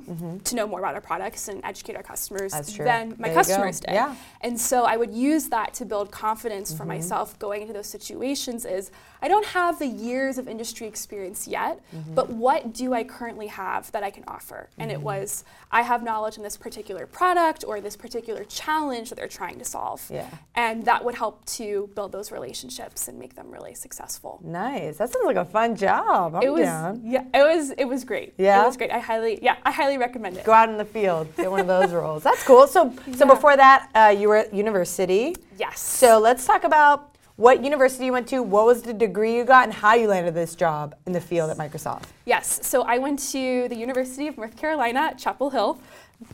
to 0.45 0.55
know 0.57 0.67
more 0.73 0.79
about 0.79 0.95
our 0.95 1.01
products 1.01 1.49
and 1.49 1.57
educate 1.65 1.97
our 1.97 2.03
customers 2.15 2.53
Mm-hmm. 2.55 2.85
Than 2.85 3.05
my 3.19 3.29
There 3.29 3.35
customers 3.41 3.81
did. 3.81 3.95
Yeah. 3.95 4.15
And 4.43 4.55
so 4.61 4.85
I 4.85 4.97
would 5.01 5.13
use 5.33 5.45
that 5.57 5.69
to 5.79 5.85
build 5.93 6.07
confidence 6.25 6.69
Mm-hmm. 6.71 6.77
for 6.79 6.85
myself 6.95 7.27
going 7.47 7.61
into 7.63 7.73
those 7.79 7.89
situations 7.99 8.65
is 8.65 8.85
I 9.25 9.27
don't 9.33 9.47
have 9.61 9.79
the 9.85 9.87
years 10.09 10.35
of 10.39 10.45
industry 10.55 10.87
experience 10.87 11.41
yet, 11.49 11.75
Mm-hmm. 11.97 12.15
but 12.19 12.27
what 12.45 12.61
do 12.73 12.87
I 12.95 13.03
currently 13.17 13.49
have 13.49 13.91
that 13.95 14.03
I 14.09 14.11
can 14.17 14.25
offer? 14.37 14.61
And 14.79 14.89
it 14.97 15.01
was 15.11 15.45
I 15.73 15.83
have 15.91 16.01
knowledge 16.11 16.37
in 16.37 16.45
this 16.49 16.57
particular 16.57 17.05
product 17.21 17.61
or 17.69 17.81
this 17.81 17.97
particular 17.97 18.45
challenge 18.45 19.07
that 19.11 19.17
they're 19.19 19.37
trying 19.43 19.59
to 19.59 19.65
solve. 19.77 20.01
Yeah. 20.13 20.29
And 20.55 20.85
that 20.85 21.05
would 21.05 21.15
help 21.15 21.45
to 21.47 21.89
build 21.95 22.13
those 22.13 22.31
relationships 22.31 23.09
and 23.09 23.19
make 23.19 23.35
them 23.35 23.51
really 23.51 23.75
successful. 23.75 24.41
Nice. 24.45 24.99
That 24.99 25.11
sounds 25.13 25.25
like 25.25 25.37
a 25.37 25.45
fun 25.45 25.75
job. 25.77 26.35
I'm 26.35 26.43
it 26.43 26.53
was 26.53 26.63
down. 26.63 27.01
yeah, 27.05 27.25
it 27.33 27.43
was 27.43 27.71
it 27.71 27.85
was 27.87 28.05
great. 28.05 28.35
Yeah? 28.39 28.63
It 28.63 28.67
was 28.67 28.77
great. 28.77 28.91
I 28.91 28.99
highly 28.99 29.39
yeah, 29.43 29.57
I 29.65 29.71
highly 29.73 29.99
recommend 29.99 30.37
it. 30.37 30.45
Go 30.45 30.53
out 30.53 30.69
in 30.69 30.77
the 30.77 30.85
field, 30.85 31.35
get 31.37 31.51
one 31.51 31.61
of 31.61 31.67
those 31.67 31.93
roles. 32.03 32.23
That's 32.23 32.43
cool. 32.45 32.67
So, 32.67 32.93
so 33.17 33.25
Yeah. 33.27 33.35
before 33.35 33.57
that, 33.57 33.89
uh, 33.95 34.15
you 34.17 34.29
were 34.29 34.37
at 34.37 34.53
university. 34.55 35.35
Yes. 35.59 35.81
So 35.81 36.19
let's 36.19 36.45
talk 36.47 36.65
about 36.65 37.09
what 37.37 37.65
university 37.65 38.05
you 38.05 38.13
went 38.13 38.29
to, 38.29 38.43
what 38.43 38.67
was 38.67 38.83
the 38.83 38.93
degree 38.93 39.35
you 39.35 39.45
got, 39.45 39.65
and 39.65 39.73
how 39.73 39.95
you 39.95 40.07
landed 40.07 40.35
this 40.35 40.55
job 40.55 40.95
in 41.07 41.13
the 41.13 41.21
field 41.21 41.51
at 41.51 41.57
Microsoft. 41.57 42.05
Yes. 42.27 42.61
So 42.63 42.83
I 42.83 42.99
went 42.99 43.19
to 43.33 43.69
the 43.69 43.75
University 43.75 44.29
of 44.29 44.37
North 44.37 44.57
Carolina 44.57 45.01
at 45.13 45.19
Chapel 45.19 45.49
Hill. 45.51 45.81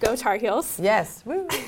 Go 0.00 0.16
Tar 0.16 0.36
Heels. 0.36 0.78
Yes. 0.80 1.22
Woo. 1.24 1.46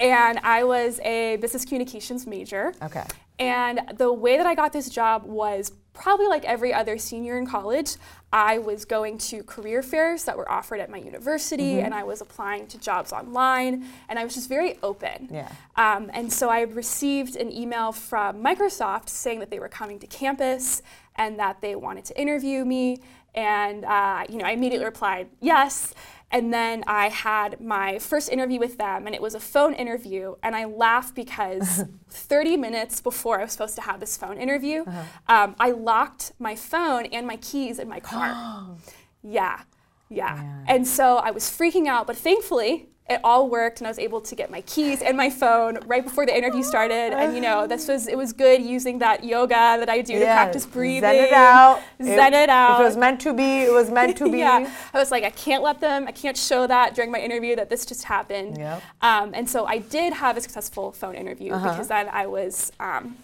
And 0.00 0.38
I 0.44 0.64
was 0.64 1.00
a 1.00 1.36
business 1.36 1.64
communications 1.64 2.26
major. 2.26 2.72
Okay. 2.82 3.04
And 3.38 3.80
the 3.96 4.12
way 4.12 4.36
that 4.36 4.46
I 4.46 4.54
got 4.54 4.72
this 4.72 4.88
job 4.88 5.24
was 5.24 5.72
probably 5.92 6.26
like 6.28 6.44
every 6.44 6.72
other 6.72 6.96
senior 6.98 7.36
in 7.38 7.46
college. 7.46 7.96
I 8.32 8.58
was 8.58 8.84
going 8.84 9.18
to 9.18 9.42
career 9.42 9.82
fairs 9.82 10.24
that 10.24 10.36
were 10.36 10.50
offered 10.50 10.78
at 10.80 10.90
my 10.90 10.98
university, 10.98 11.74
Mm-hmm. 11.74 11.86
and 11.86 11.94
I 11.94 12.04
was 12.04 12.20
applying 12.20 12.66
to 12.68 12.78
jobs 12.78 13.12
online, 13.12 13.86
and 14.08 14.18
I 14.18 14.24
was 14.24 14.34
just 14.34 14.48
very 14.48 14.78
open. 14.82 15.28
Yeah. 15.32 15.50
Um, 15.76 16.10
and 16.14 16.32
so 16.32 16.48
I 16.48 16.60
received 16.62 17.34
an 17.36 17.50
email 17.50 17.90
from 17.90 18.42
Microsoft 18.42 19.08
saying 19.08 19.40
that 19.40 19.50
they 19.50 19.58
were 19.58 19.68
coming 19.68 19.98
to 20.00 20.06
campus 20.06 20.82
and 21.16 21.38
that 21.40 21.60
they 21.60 21.74
wanted 21.74 22.04
to 22.06 22.20
interview 22.20 22.64
me. 22.64 23.00
And 23.34 23.84
uh, 23.84 24.24
you 24.28 24.38
know, 24.38 24.44
I 24.44 24.50
immediately 24.52 24.84
replied 24.84 25.28
yes. 25.40 25.94
And 26.30 26.52
then 26.52 26.84
I 26.86 27.08
had 27.08 27.60
my 27.60 27.98
first 27.98 28.28
interview 28.28 28.60
with 28.60 28.76
them, 28.76 29.06
and 29.06 29.14
it 29.14 29.22
was 29.22 29.34
a 29.34 29.40
phone 29.40 29.72
interview. 29.72 30.34
And 30.42 30.54
I 30.54 30.64
laughed 30.66 31.14
because 31.14 31.84
30 32.10 32.56
minutes 32.56 33.00
before 33.00 33.40
I 33.40 33.44
was 33.44 33.52
supposed 33.52 33.76
to 33.76 33.82
have 33.82 33.98
this 34.00 34.16
phone 34.16 34.36
interview, 34.36 34.84
um, 35.26 35.56
I 35.58 35.70
locked 35.70 36.32
my 36.38 36.54
phone 36.54 37.06
and 37.06 37.26
my 37.26 37.36
keys 37.36 37.78
in 37.78 37.88
my 37.88 38.00
car. 38.00 38.76
yeah, 39.22 39.62
yeah. 40.10 40.34
Man. 40.34 40.64
And 40.68 40.86
so 40.86 41.16
I 41.16 41.30
was 41.30 41.44
freaking 41.44 41.86
out, 41.86 42.06
but 42.06 42.16
thankfully, 42.16 42.88
it 43.10 43.20
all 43.24 43.48
worked 43.48 43.80
and 43.80 43.86
I 43.86 43.90
was 43.90 43.98
able 43.98 44.20
to 44.20 44.34
get 44.34 44.50
my 44.50 44.60
keys 44.62 45.00
and 45.00 45.16
my 45.16 45.30
phone 45.30 45.78
right 45.86 46.04
before 46.04 46.26
the 46.26 46.36
interview 46.36 46.62
started. 46.62 47.12
And 47.14 47.34
you 47.34 47.40
know, 47.40 47.66
this 47.66 47.88
was 47.88 48.06
it 48.06 48.18
was 48.18 48.32
good 48.32 48.62
using 48.62 48.98
that 48.98 49.24
yoga 49.24 49.54
that 49.80 49.88
I 49.88 50.02
do 50.02 50.18
to 50.18 50.24
practice 50.24 50.66
breathing. 50.66 51.00
Zen 51.10 51.14
it 51.24 51.32
out. 51.32 51.80
Zen 52.02 52.34
it 52.34 52.48
out. 52.50 52.74
If 52.74 52.80
it 52.80 52.84
was 52.84 52.96
meant 52.96 53.20
to 53.22 53.32
be, 53.32 53.60
it 53.60 53.72
was 53.72 53.90
meant 53.90 54.16
to 54.18 54.24
be. 54.30 54.38
yeah, 54.40 54.70
I 54.92 54.98
was 54.98 55.10
like, 55.10 55.24
I 55.24 55.30
can't 55.30 55.62
let 55.62 55.80
them, 55.80 56.06
I 56.06 56.12
can't 56.12 56.36
show 56.36 56.66
that 56.66 56.94
during 56.94 57.10
my 57.10 57.18
interview 57.18 57.56
that 57.56 57.70
this 57.70 57.86
just 57.86 58.04
happened. 58.04 58.58
Yep. 58.58 58.82
Um, 59.02 59.30
and 59.34 59.48
so 59.48 59.64
I 59.66 59.78
did 59.78 60.12
have 60.12 60.36
a 60.36 60.40
successful 60.40 60.92
phone 60.92 61.14
interview 61.14 61.52
Uh-huh. 61.54 61.70
because 61.70 61.88
then 61.88 62.08
I 62.12 62.26
was 62.26 62.72
um, 62.78 63.16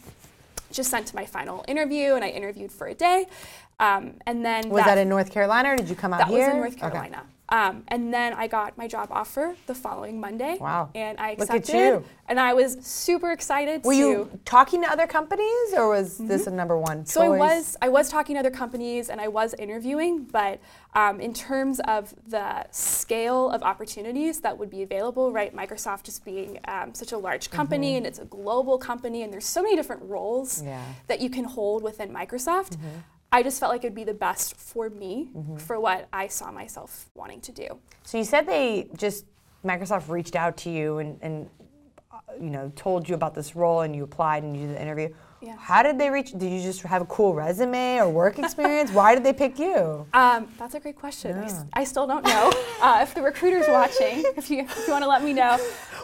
just 0.73 0.91
sent 0.91 1.07
to 1.09 1.15
my 1.17 1.27
final 1.27 1.65
interview 1.69 2.15
and 2.15 2.25
I 2.25 2.29
interviewed 2.29 2.73
for 2.73 2.87
a 2.87 2.95
day. 2.95 3.27
Um, 3.81 4.15
and 4.27 4.45
then 4.45 4.71
Was 4.71 4.85
that, 4.85 4.99
in 4.99 5.09
North 5.09 5.31
Carolina 5.31 5.73
or 5.73 5.77
did 5.77 5.89
you 5.91 5.97
come 5.97 6.13
out 6.15 6.19
that 6.21 6.29
here? 6.29 6.47
was 6.47 6.55
in 6.55 6.61
North 6.61 6.95
Okay. 6.95 7.11
Um, 7.55 7.85
and 7.87 8.13
then 8.13 8.33
I 8.33 8.49
got 8.49 8.77
my 8.77 8.89
job 8.89 9.09
offer 9.13 9.55
the 9.69 9.77
following 9.77 10.19
Monday. 10.19 10.57
Wow. 10.61 10.91
And 10.93 11.21
I 11.21 11.31
accepted. 11.31 12.03
And 12.27 12.41
I 12.41 12.53
was 12.53 12.79
super 12.81 13.31
excited 13.31 13.85
Were 13.85 13.93
to. 13.93 13.99
you 13.99 14.41
talking 14.45 14.83
to 14.83 14.91
other 14.91 15.07
companies, 15.07 15.75
or 15.77 15.91
was 15.91 16.19
this 16.19 16.47
a 16.49 16.51
number 16.51 16.77
one 16.79 16.95
Mm-hmm. 16.95 17.07
So 17.07 17.33
I 17.33 17.39
was 17.39 17.77
I 17.81 17.89
was 17.89 18.09
talking 18.09 18.35
to 18.35 18.41
other 18.41 18.51
companies 18.51 19.09
and 19.09 19.21
I 19.21 19.29
was 19.29 19.55
interviewing, 19.55 20.25
but 20.25 20.61
um, 20.95 21.21
in 21.21 21.33
terms 21.33 21.81
of 21.87 22.13
the 22.27 22.67
scale 22.71 23.51
of 23.51 23.63
opportunities 23.63 24.41
that 24.41 24.57
would 24.59 24.71
be 24.71 24.83
available, 24.83 25.33
right? 25.33 25.55
Microsoft 25.55 26.05
just 26.05 26.25
being 26.25 26.59
um, 26.67 26.93
such 26.95 27.13
a 27.13 27.19
large 27.19 27.51
company 27.51 27.97
and 27.97 28.07
it's 28.07 28.19
a 28.19 28.25
global 28.25 28.79
company 28.79 29.23
and 29.23 29.33
there's 29.33 29.47
so 29.47 29.63
many 29.63 29.77
different 29.77 30.03
roles 30.03 30.63
Yeah. 30.63 30.83
that 31.09 31.21
you 31.21 31.31
can 31.31 31.45
hold 31.45 31.83
within 31.83 32.11
Microsoft. 32.11 32.77
I 33.35 33.43
just 33.43 33.59
felt 33.59 33.73
like 33.73 33.83
it'd 33.83 33.97
be 33.97 34.05
the 34.05 34.15
best 34.15 34.55
for 34.55 34.89
me 34.89 35.29
for 35.59 35.81
what 35.81 36.07
I 36.13 36.29
saw 36.29 36.53
myself 36.53 37.11
wanting 37.17 37.41
to 37.41 37.51
do. 37.53 37.67
So 38.05 38.17
you 38.17 38.23
said 38.23 38.47
they 38.47 38.89
just 38.97 39.25
Microsoft 39.65 40.09
reached 40.09 40.37
out 40.37 40.57
to 40.59 40.71
you 40.71 40.99
and, 40.99 41.19
and 41.21 41.51
uh, 42.13 42.19
you 42.41 42.51
know 42.51 42.71
told 42.77 43.09
you 43.09 43.17
about 43.17 43.35
this 43.35 43.57
role 43.57 43.81
and 43.81 43.97
you 43.97 44.05
applied 44.05 44.45
and 44.45 44.57
you 44.57 44.69
did 44.69 44.77
the 44.77 44.81
interview. 44.81 45.09
Yeah. 45.45 45.57
How 45.59 45.83
did 45.83 45.99
they 45.99 46.09
reach? 46.09 46.33
Did 46.33 46.51
you 46.51 46.63
just 46.63 46.81
have 46.83 47.03
a 47.03 47.05
cool 47.07 47.35
resume 47.35 47.99
or 47.99 48.09
work 48.09 48.39
experience? 48.39 48.91
Why 48.99 49.15
did 49.15 49.25
they 49.25 49.33
pick 49.35 49.59
you? 49.59 50.07
Um, 50.15 50.49
that's 50.59 50.75
a 50.75 50.81
great 50.81 50.97
question. 50.97 51.37
I, 51.39 51.45
s- 51.45 51.53
Yeah. 51.59 51.65
I 51.81 51.85
still 51.85 52.07
don't 52.07 52.25
know. 52.25 52.51
uh, 52.83 53.01
if 53.03 53.15
the 53.15 53.21
recruiter's 53.23 53.69
watching, 53.69 54.25
if 54.37 54.51
you, 54.51 54.61
if 54.61 54.87
you 54.87 54.93
want 54.93 55.03
to 55.05 55.09
let 55.09 55.23
me 55.23 55.33
know. 55.35 55.59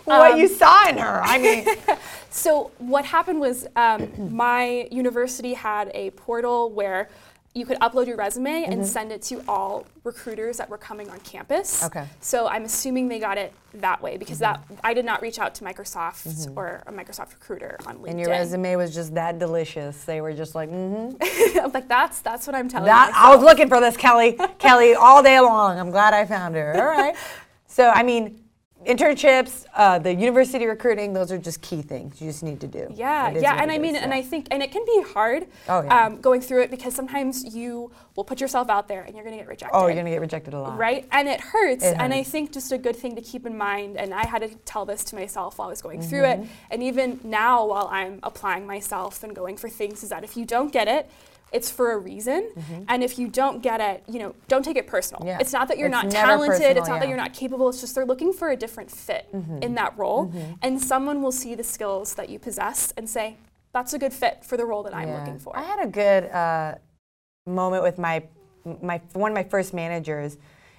what 0.04 0.32
Um, 0.32 0.38
you 0.40 0.46
saw 0.48 0.88
in 0.88 0.98
her? 0.98 1.20
I 1.24 1.38
mean, 1.38 1.66
So 2.32 2.70
what 2.78 3.04
happened 3.04 3.40
was 3.40 3.66
um, 3.74 4.08
my 4.32 4.86
university 4.92 5.52
had 5.54 5.90
a 5.94 6.10
portal 6.10 6.70
where 6.70 7.08
you 7.52 7.66
could 7.66 7.78
upload 7.80 8.06
your 8.06 8.16
resume 8.16 8.62
and 8.64 8.74
mm-hmm. 8.74 8.84
send 8.84 9.10
it 9.10 9.22
to 9.22 9.42
all 9.48 9.84
recruiters 10.04 10.58
that 10.58 10.70
were 10.70 10.78
coming 10.78 11.10
on 11.10 11.18
campus. 11.20 11.82
Okay. 11.82 12.06
So 12.20 12.46
I'm 12.46 12.64
assuming 12.64 13.08
they 13.08 13.18
got 13.18 13.38
it 13.38 13.52
that 13.74 14.00
way 14.00 14.16
because 14.16 14.40
mm-hmm. 14.40 14.74
that 14.74 14.80
I 14.84 14.94
did 14.94 15.04
not 15.04 15.20
reach 15.20 15.40
out 15.40 15.56
to 15.56 15.64
Microsoft 15.64 16.28
mm-hmm. 16.28 16.56
or 16.56 16.82
a 16.86 16.92
Microsoft 16.92 17.32
recruiter 17.32 17.76
on 17.86 17.98
LinkedIn. 17.98 18.10
and 18.10 18.20
your 18.20 18.28
resume 18.28 18.76
was 18.76 18.94
just 18.94 19.14
that 19.14 19.40
delicious. 19.40 20.04
They 20.04 20.20
were 20.20 20.32
just 20.32 20.54
like, 20.54 20.70
mm-hmm. 20.70 21.58
I'm 21.64 21.72
like 21.72 21.88
that's 21.88 22.20
that's 22.20 22.46
what 22.46 22.54
I'm 22.54 22.68
telling 22.68 22.86
That 22.86 23.10
myself. 23.10 23.26
I 23.26 23.34
was 23.34 23.44
looking 23.44 23.68
for 23.68 23.80
this, 23.80 23.96
Kelly. 23.96 24.38
Kelly, 24.58 24.94
all 24.94 25.20
day 25.20 25.40
long. 25.40 25.78
I'm 25.78 25.90
glad 25.90 26.14
I 26.14 26.26
found 26.26 26.54
her. 26.54 26.74
All 26.76 26.86
right. 26.86 27.16
So 27.72 27.88
I 27.88 28.02
mean, 28.02 28.39
internships, 28.86 29.66
uh, 29.74 29.98
the 29.98 30.12
university 30.14 30.66
recruiting, 30.66 31.12
those 31.12 31.30
are 31.30 31.38
just 31.38 31.60
key 31.60 31.82
things 31.82 32.20
you 32.20 32.28
just 32.28 32.42
need 32.42 32.60
to 32.60 32.66
do. 32.66 32.88
Yeah, 32.94 33.30
yeah, 33.30 33.60
and 33.62 33.70
I 33.70 33.78
mean, 33.78 33.94
is, 33.94 34.02
and 34.02 34.10
yeah. 34.12 34.18
I 34.18 34.22
think, 34.22 34.48
and 34.50 34.62
it 34.62 34.72
can 34.72 34.84
be 34.84 35.02
hard 35.12 35.46
Oh, 35.68 35.82
yeah. 35.82 36.06
um, 36.06 36.20
going 36.20 36.40
through 36.40 36.62
it 36.62 36.70
because 36.70 36.94
sometimes 36.94 37.54
you 37.54 37.90
will 38.16 38.24
put 38.24 38.40
yourself 38.40 38.68
out 38.70 38.88
there 38.88 39.02
and 39.02 39.14
you're 39.14 39.24
going 39.24 39.36
to 39.36 39.40
get 39.42 39.48
rejected. 39.48 39.76
Oh, 39.76 39.86
you're 39.86 39.96
gonna 39.96 40.10
get 40.10 40.20
rejected 40.20 40.54
a 40.54 40.60
lot. 40.60 40.78
right? 40.78 41.06
And 41.12 41.28
it 41.28 41.40
hurts. 41.40 41.84
It 41.84 41.96
And 41.98 42.12
I 42.14 42.22
think 42.22 42.52
just 42.52 42.72
a 42.72 42.78
good 42.78 42.96
thing 42.96 43.14
to 43.16 43.22
keep 43.22 43.46
in 43.46 43.56
mind, 43.56 43.96
and 43.96 44.12
I 44.14 44.26
had 44.26 44.40
to 44.42 44.48
tell 44.64 44.84
this 44.86 45.04
to 45.04 45.14
myself 45.14 45.58
while 45.58 45.68
I 45.68 45.70
was 45.70 45.82
going 45.82 46.00
through 46.02 46.20
Mm-hmm. 46.22 46.42
it, 46.42 46.48
and 46.70 46.82
even 46.82 47.20
now 47.24 47.66
while 47.66 47.88
I'm 47.90 48.18
applying 48.22 48.66
myself 48.66 49.22
and 49.22 49.34
going 49.34 49.56
for 49.56 49.68
things, 49.68 50.02
is 50.02 50.08
that 50.10 50.24
if 50.24 50.36
you 50.36 50.44
don't 50.44 50.72
get 50.72 50.88
it, 50.88 51.10
it's 51.52 51.70
for 51.70 51.92
a 51.92 51.98
reason. 51.98 52.50
And 52.88 53.02
if 53.02 53.18
you 53.18 53.28
don't 53.28 53.62
get 53.62 53.80
it, 53.80 54.04
you 54.08 54.18
know, 54.18 54.34
don't 54.48 54.64
take 54.64 54.76
it 54.76 54.86
personal. 54.86 55.20
Mm-hmm. 55.20 55.28
Yeah. 55.28 55.38
It's 55.40 55.52
not 55.52 55.68
that 55.68 55.78
you're 55.78 55.88
It's 55.88 55.92
not 55.92 56.10
talented, 56.10 56.48
personal, 56.48 56.76
it's 56.76 56.88
not 56.88 57.00
that 57.00 57.08
you're 57.08 57.16
not 57.16 57.34
capable, 57.34 57.68
it's 57.68 57.80
just 57.80 57.94
they're 57.94 58.04
looking 58.04 58.32
for 58.32 58.50
a 58.50 58.56
different 58.56 58.90
fit 58.90 59.28
in 59.62 59.74
that 59.74 59.96
role. 59.98 60.32
And 60.62 60.80
someone 60.80 61.22
will 61.22 61.32
see 61.32 61.54
the 61.54 61.64
skills 61.64 62.14
that 62.14 62.28
you 62.28 62.38
possess 62.38 62.92
and 62.96 63.08
say, 63.08 63.36
that's 63.72 63.92
a 63.92 63.98
good 63.98 64.12
fit 64.12 64.44
for 64.44 64.56
the 64.56 64.64
role 64.64 64.82
that 64.82 64.94
I'm 64.94 65.10
looking 65.10 65.38
for. 65.38 65.56
I 65.56 65.62
had 65.62 65.80
a 65.80 65.86
good 65.86 66.24
uh, 66.30 66.74
moment 67.46 67.82
with 67.82 67.98
my 67.98 68.24
my 68.82 69.00
one 69.14 69.30
of 69.30 69.34
my 69.34 69.44
first 69.44 69.72
managers 69.72 70.36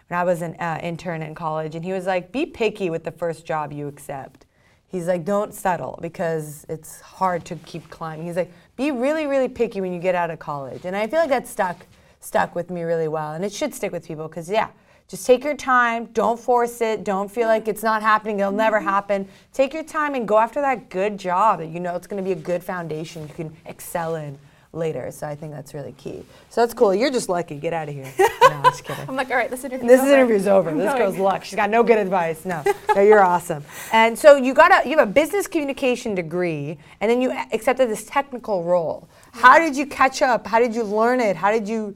when 0.08 0.20
I 0.20 0.24
was 0.24 0.42
an 0.42 0.56
uh, 0.60 0.80
intern 0.84 1.24
in 1.24 1.34
college, 1.34 1.74
and 1.74 1.84
he 1.84 1.94
was 1.94 2.06
like, 2.06 2.32
"Be 2.32 2.46
picky 2.46 2.90
with 2.90 3.04
the 3.04 3.12
first 3.12 3.46
job 3.46 3.72
you 3.74 3.88
accept." 3.88 4.46
He's 4.92 5.08
like, 5.08 5.24
"Don't 5.24 5.54
settle 5.54 5.98
because 6.02 6.66
it's 6.70 7.00
hard 7.00 7.46
to 7.46 7.56
keep 7.56 7.90
climbing." 7.90 8.26
He's 8.28 8.36
like, 8.36 8.52
"Be 8.76 8.92
really, 8.92 9.26
really 9.26 9.48
picky 9.48 9.82
when 9.82 9.94
you 9.94 10.00
get 10.00 10.16
out 10.16 10.30
of 10.30 10.40
college," 10.40 10.86
and 10.86 10.96
I 10.96 11.08
feel 11.08 11.20
like 11.20 11.30
that 11.30 11.48
stuck 11.48 11.86
stuck 12.20 12.54
with 12.56 12.70
me 12.70 12.84
really 12.84 13.08
well, 13.08 13.34
and 13.34 13.44
it 13.44 13.54
should 13.54 13.74
stick 13.74 13.92
with 13.92 14.06
people 14.06 14.28
because 14.28 14.50
yeah. 14.50 14.70
Just 15.08 15.28
take 15.28 15.44
your 15.44 15.58
time. 15.58 16.06
Don't 16.14 16.40
force 16.40 16.80
it. 16.80 17.04
Don't 17.04 17.30
feel 17.30 17.50
like 17.50 17.68
it's 17.68 17.84
not 17.84 18.02
happening. 18.02 18.40
It'll 18.40 18.54
never 18.54 18.78
mm-hmm. 18.78 18.88
happen. 18.88 19.28
Take 19.52 19.74
your 19.74 19.84
time 19.84 20.16
and 20.16 20.26
go 20.26 20.38
after 20.38 20.62
that 20.62 20.90
good 20.90 21.18
job 21.18 21.60
that 21.60 21.68
you 21.68 21.82
know 21.82 21.98
it's 21.98 22.08
going 22.08 22.24
to 22.24 22.26
be 22.26 22.32
a 22.32 22.42
good 22.42 22.64
foundation 22.64 23.28
you 23.28 23.34
can 23.34 23.58
excel 23.66 24.16
in 24.16 24.40
later. 24.74 25.12
So 25.12 25.28
I 25.28 25.36
think 25.36 25.52
that's 25.54 25.74
really 25.74 25.92
key. 25.94 26.24
So 26.50 26.62
that's 26.62 26.74
cool. 26.74 26.94
You're 26.96 27.12
just 27.12 27.28
lucky. 27.30 27.58
Get 27.58 27.74
out 27.74 27.90
of 27.90 27.96
here. 27.96 28.12
No, 28.42 28.58
I'm 28.58 28.64
just 28.64 28.84
kidding. 28.84 29.08
I'm 29.08 29.16
like, 29.16 29.30
all 29.30 29.38
right, 29.38 29.50
this 29.50 29.64
interview. 29.64 29.88
This 29.88 30.02
interview's 30.04 30.46
over. 30.48 30.72
I'm 30.72 30.78
This 30.78 30.88
going." 30.88 30.98
girl's 31.04 31.18
luck. 31.18 31.46
She's 31.46 31.56
got 31.56 31.70
no 31.70 31.84
good 31.84 31.98
advice. 32.00 32.44
No, 32.44 32.62
no, 32.94 33.02
you're 33.02 33.24
awesome. 33.24 33.64
And 33.94 34.18
so 34.20 34.36
you 34.36 34.54
got 34.54 34.86
a 34.86 34.90
you 34.90 34.98
have 34.98 35.08
a 35.08 35.12
business 35.12 35.48
communication 35.48 36.16
degree, 36.16 36.78
and 37.00 37.10
then 37.10 37.22
you 37.22 37.32
accepted 37.54 37.90
this 37.90 38.04
technical 38.04 38.64
role. 38.66 39.08
How 39.32 39.58
did 39.60 39.78
you 39.78 39.86
catch 39.86 40.22
up? 40.22 40.48
How 40.48 40.60
did 40.60 40.76
you 40.76 40.84
learn 40.84 41.22
it? 41.22 41.38
How 41.38 41.52
did 41.52 41.66
you 41.70 41.96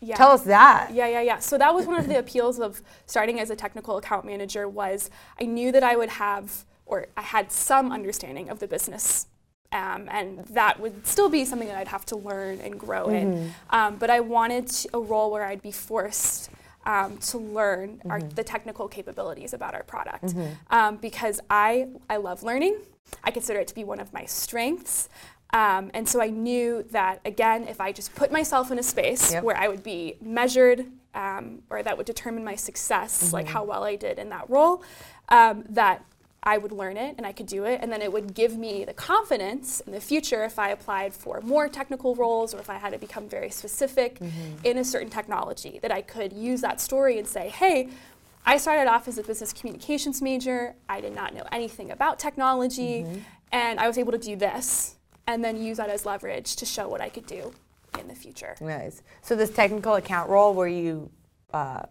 Yeah. 0.00 0.16
tell 0.16 0.30
us 0.30 0.42
that? 0.44 0.92
Yeah, 0.94 1.08
yeah, 1.08 1.20
yeah. 1.20 1.38
So 1.40 1.58
that 1.58 1.74
was 1.74 1.86
one 1.86 1.98
of 1.98 2.08
the 2.08 2.18
appeals 2.18 2.58
of 2.58 2.80
starting 3.06 3.38
as 3.38 3.50
a 3.50 3.56
technical 3.56 3.96
account 3.98 4.24
manager 4.24 4.66
was 4.68 5.10
I 5.40 5.44
knew 5.44 5.72
that 5.72 5.82
I 5.82 5.96
would 5.96 6.10
have 6.10 6.64
or 6.86 7.06
I 7.16 7.22
had 7.22 7.52
some 7.52 7.92
understanding 7.92 8.48
of 8.48 8.60
the 8.60 8.66
business. 8.68 9.26
Um, 9.72 10.06
and 10.10 10.44
that 10.50 10.78
would 10.80 11.06
still 11.06 11.28
be 11.30 11.44
something 11.44 11.68
that 11.68 11.76
I'd 11.78 11.88
have 11.88 12.04
to 12.06 12.16
learn 12.16 12.60
and 12.60 12.78
grow 12.78 13.08
in. 13.08 13.52
Um, 13.70 13.96
but 13.96 14.10
I 14.10 14.20
wanted 14.20 14.66
to- 14.68 14.88
a 14.94 15.00
role 15.00 15.30
where 15.30 15.44
I'd 15.44 15.62
be 15.62 15.72
forced 15.72 16.50
um, 16.84 17.16
to 17.18 17.38
learn 17.38 18.02
our, 18.10 18.20
the 18.20 18.42
technical 18.44 18.88
capabilities 18.88 19.54
about 19.54 19.72
our 19.74 19.84
product 19.84 20.34
um, 20.70 20.96
because 20.96 21.40
I, 21.48 21.88
I 22.10 22.16
love 22.18 22.42
learning. 22.42 22.76
I 23.24 23.30
consider 23.30 23.60
it 23.60 23.68
to 23.68 23.74
be 23.74 23.84
one 23.84 24.00
of 24.00 24.12
my 24.12 24.24
strengths. 24.26 25.08
Um, 25.54 25.90
and 25.94 26.08
so 26.08 26.20
I 26.20 26.28
knew 26.30 26.82
that, 26.90 27.20
again, 27.24 27.68
if 27.68 27.80
I 27.80 27.92
just 27.92 28.14
put 28.14 28.32
myself 28.32 28.70
in 28.70 28.78
a 28.78 28.82
space 28.82 29.32
Yep. 29.32 29.44
where 29.44 29.56
I 29.56 29.68
would 29.68 29.82
be 29.82 30.16
measured 30.20 30.86
um, 31.14 31.62
or 31.70 31.82
that 31.82 31.96
would 31.96 32.06
determine 32.06 32.42
my 32.42 32.56
success, 32.56 33.32
like 33.34 33.46
how 33.46 33.62
well 33.64 33.84
I 33.84 33.96
did 33.96 34.18
in 34.18 34.30
that 34.30 34.48
role, 34.50 34.82
um, 35.28 35.64
that 35.68 36.04
I 36.44 36.58
would 36.58 36.72
learn 36.72 36.96
it 36.96 37.14
and 37.18 37.24
I 37.26 37.32
could 37.32 37.46
do 37.46 37.64
it. 37.64 37.80
And 37.82 37.92
then 37.92 38.02
it 38.02 38.12
would 38.12 38.34
give 38.34 38.56
me 38.58 38.84
the 38.84 38.92
confidence 38.94 39.80
in 39.80 39.92
the 39.92 40.00
future 40.00 40.42
if 40.44 40.58
I 40.58 40.70
applied 40.70 41.14
for 41.14 41.40
more 41.40 41.68
technical 41.68 42.14
roles 42.16 42.52
or 42.52 42.58
if 42.58 42.68
I 42.68 42.74
had 42.78 42.92
to 42.92 42.98
become 42.98 43.28
very 43.28 43.50
specific 43.50 44.18
in 44.64 44.78
a 44.78 44.84
certain 44.84 45.10
technology, 45.10 45.78
that 45.82 45.92
I 45.92 46.02
could 46.02 46.32
use 46.32 46.60
that 46.62 46.80
story 46.80 47.18
and 47.18 47.26
say, 47.28 47.48
hey, 47.48 47.88
I 48.44 48.56
started 48.56 48.90
off 48.90 49.06
as 49.06 49.18
a 49.18 49.22
business 49.22 49.52
communications 49.52 50.20
major. 50.20 50.74
I 50.88 51.00
did 51.00 51.14
not 51.14 51.32
know 51.32 51.44
anything 51.52 51.92
about 51.92 52.18
technology, 52.18 53.06
and 53.52 53.78
I 53.78 53.86
was 53.86 53.96
able 53.98 54.10
to 54.12 54.18
do 54.18 54.34
this 54.34 54.96
and 55.28 55.44
then 55.44 55.62
use 55.62 55.76
that 55.76 55.90
as 55.90 56.04
leverage 56.04 56.56
to 56.56 56.66
show 56.66 56.88
what 56.88 57.00
I 57.00 57.08
could 57.08 57.26
do 57.26 57.52
in 58.00 58.08
the 58.08 58.14
future. 58.16 58.56
Nice. 58.60 59.02
So 59.20 59.36
this 59.36 59.50
technical 59.50 59.94
account 59.94 60.28
role, 60.28 60.54
were 60.54 60.66
you 60.66 61.08
uh, 61.54 61.82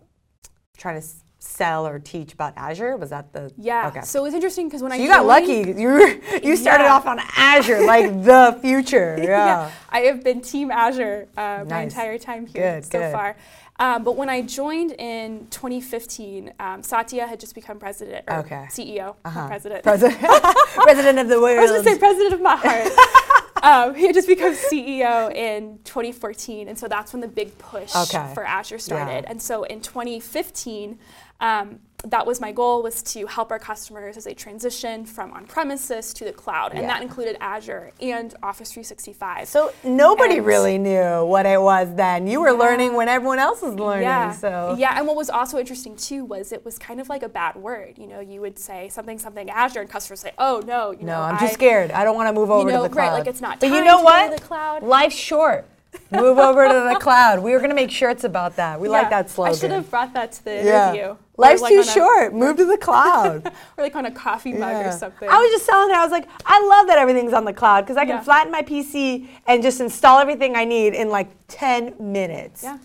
trying 0.76 0.96
to 0.96 1.06
s- 1.06 1.24
sell 1.44 1.88
or 1.88 1.98
teach 2.00 2.34
about 2.34 2.54
Azure? 2.56 2.96
Was 2.98 3.10
that 3.10 3.34
the 3.34 3.52
Yeah. 3.58 3.88
Okay. 3.88 4.02
So 4.02 4.20
it 4.20 4.24
was 4.24 4.34
interesting 4.36 4.68
because 4.68 4.84
when 4.84 4.92
I 4.92 4.98
So 4.98 5.04
you 5.04 5.10
got 5.10 5.26
lucky. 5.26 5.74
You 5.76 6.22
you 6.44 6.56
started 6.56 6.84
Yeah. 6.86 6.94
off 6.94 7.06
on 7.08 7.20
Azure, 7.36 7.82
like 7.86 8.24
the 8.32 8.58
future. 8.62 9.18
Yeah. 9.20 9.72
I 9.90 10.02
have 10.02 10.24
been 10.24 10.42
Team 10.42 10.70
Azure 10.72 11.28
uh, 11.36 11.66
my 11.68 11.82
entire 11.82 12.18
time 12.20 12.46
here 12.46 12.76
Good, 12.76 12.86
so 12.86 13.00
good. 13.00 13.12
far. 13.12 13.36
Um, 13.80 14.04
but 14.04 14.16
when 14.16 14.30
I 14.30 14.44
joined 14.44 14.92
in 14.92 15.48
2015, 15.50 16.54
um, 16.60 16.84
Satya 16.84 17.26
had 17.26 17.40
just 17.40 17.56
become 17.56 17.80
president, 17.80 18.26
or 18.28 18.38
Okay. 18.42 18.68
CEO, 18.70 19.16
Uh-huh. 19.26 19.48
president. 19.48 19.82
President, 19.82 20.20
president 20.76 21.18
of 21.18 21.28
the 21.28 21.42
world. 21.42 21.58
I 21.58 21.62
was 21.64 21.72
going 21.72 21.84
to 21.86 21.90
say 21.90 21.98
president 21.98 22.34
of 22.36 22.42
my 22.42 22.56
heart. 22.58 22.92
Um, 23.62 23.96
he 23.96 24.06
had 24.08 24.16
just 24.16 24.28
become 24.28 24.54
CEO 24.54 25.34
in 25.34 25.80
2014, 25.84 26.68
and 26.68 26.78
so 26.78 26.88
that's 26.88 27.14
when 27.14 27.22
the 27.22 27.28
big 27.28 27.58
push 27.58 27.96
Okay. 27.96 28.32
for 28.34 28.44
Azure 28.44 28.80
started. 28.80 29.24
Yeah. 29.24 29.30
And 29.32 29.42
so 29.42 29.64
in 29.64 29.82
2015, 29.82 30.98
um, 31.40 31.80
that 32.08 32.26
was 32.26 32.42
my 32.42 32.52
goal 32.52 32.82
was 32.82 33.04
to 33.04 33.28
help 33.28 33.52
our 33.52 33.60
customers 33.60 34.18
as 34.18 34.24
they 34.24 34.34
transition 34.34 35.06
from 35.06 35.32
on-premises 35.34 36.14
to 36.16 36.26
the 36.26 36.34
cloud, 36.34 36.72
and 36.72 36.82
Yeah. 36.82 36.88
that 36.88 37.02
included 37.04 37.38
Azure 37.40 37.92
and 38.02 38.34
Office 38.42 38.72
365. 38.72 39.48
So 39.48 39.72
nobody 39.84 40.38
And- 40.38 40.46
really 40.46 40.78
knew 40.80 41.24
what 41.26 41.46
it 41.46 41.62
was 41.62 41.90
then. 41.96 42.26
You 42.26 42.42
were 42.42 42.48
Yeah. 42.54 42.54
learning 42.58 42.94
when 42.96 43.08
everyone 43.08 43.38
else 43.38 43.62
was 43.62 43.76
learning. 43.76 44.04
Yeah. 44.04 44.32
So 44.32 44.76
Yeah, 44.80 44.98
and 44.98 45.06
what 45.06 45.16
was 45.16 45.30
also 45.30 45.60
interesting 45.60 45.96
too 45.96 46.26
was 46.26 46.52
it 46.52 46.66
was 46.66 46.80
kind 46.80 47.00
of 47.00 47.08
like 47.08 47.22
a 47.22 47.30
bad 47.30 47.56
word. 47.56 47.94
You 47.98 48.08
know, 48.08 48.20
you 48.20 48.42
would 48.42 48.58
say 48.58 48.90
something 48.90 49.20
something 49.20 49.50
Azure, 49.50 49.82
and 49.82 49.90
customers 49.90 50.22
say, 50.22 50.32
"Oh 50.40 50.62
no, 50.66 50.92
you 50.92 51.06
no, 51.06 51.14
know, 51.18 51.22
I'm 51.22 51.38
too 51.38 51.50
scared. 51.50 51.92
I 51.92 52.04
don't 52.04 52.16
want 52.16 52.28
to 52.30 52.34
move 52.34 52.50
over 52.50 52.68
you 52.68 52.74
know, 52.76 52.84
to 52.84 52.90
the 52.90 52.96
right, 52.96 53.10
cloud. 53.10 53.20
like 53.20 53.28
it's 53.28 53.42
not 53.42 53.60
But 53.60 53.70
you 53.70 53.84
know 53.84 54.02
what? 54.02 54.32
the 54.36 54.42
cloud. 54.42 54.82
Life's 54.82 55.16
short. 55.16 55.66
Move 56.12 56.38
over 56.40 56.68
to 56.68 56.90
the 56.94 56.98
cloud. 57.00 57.40
We 57.40 57.52
were 57.54 57.60
gonna 57.60 57.74
make 57.74 57.90
shirts 57.92 58.24
about 58.24 58.56
that. 58.58 58.80
We 58.80 58.90
like 58.90 59.10
that 59.10 59.30
slogan. 59.30 59.54
I 59.56 59.58
should 59.58 59.72
have 59.72 59.90
brought 59.90 60.14
that 60.14 60.32
to 60.34 60.44
the 60.44 60.52
Yeah. 60.56 60.94
interview. 60.94 61.16
Life's 61.38 61.62
like 61.62 61.72
too 61.72 61.78
on 61.80 61.84
a- 61.88 61.92
short. 61.92 62.34
Move 62.34 62.58
to 62.58 62.66
the 62.66 62.78
cloud. 62.78 63.48
or 63.78 63.84
like 63.84 63.96
on 63.96 64.06
a 64.06 64.12
coffee 64.12 64.52
mug 64.52 64.60
Yeah. 64.72 64.90
or 64.90 64.92
something. 64.92 65.30
I 65.30 65.38
was 65.40 65.50
just 65.52 65.66
telling 65.68 65.90
her, 65.90 65.96
I 65.96 66.04
was 66.04 66.12
like, 66.12 66.28
I 66.46 66.66
love 66.68 66.88
that 66.88 66.98
everything's 66.98 67.34
on 67.34 67.46
the 67.46 67.54
cloud 67.54 67.82
because 67.82 67.98
I 67.98 68.02
can 68.06 68.16
Yeah. 68.18 68.22
flatten 68.22 68.52
my 68.52 68.62
PC 68.62 69.28
and 69.48 69.64
just 69.64 69.80
install 69.80 70.20
everything 70.20 70.56
I 70.56 70.66
need 70.66 70.94
in 70.94 71.10
like 71.10 71.30
10 71.48 71.94
minutes. 72.00 72.64
yeah. 72.64 72.78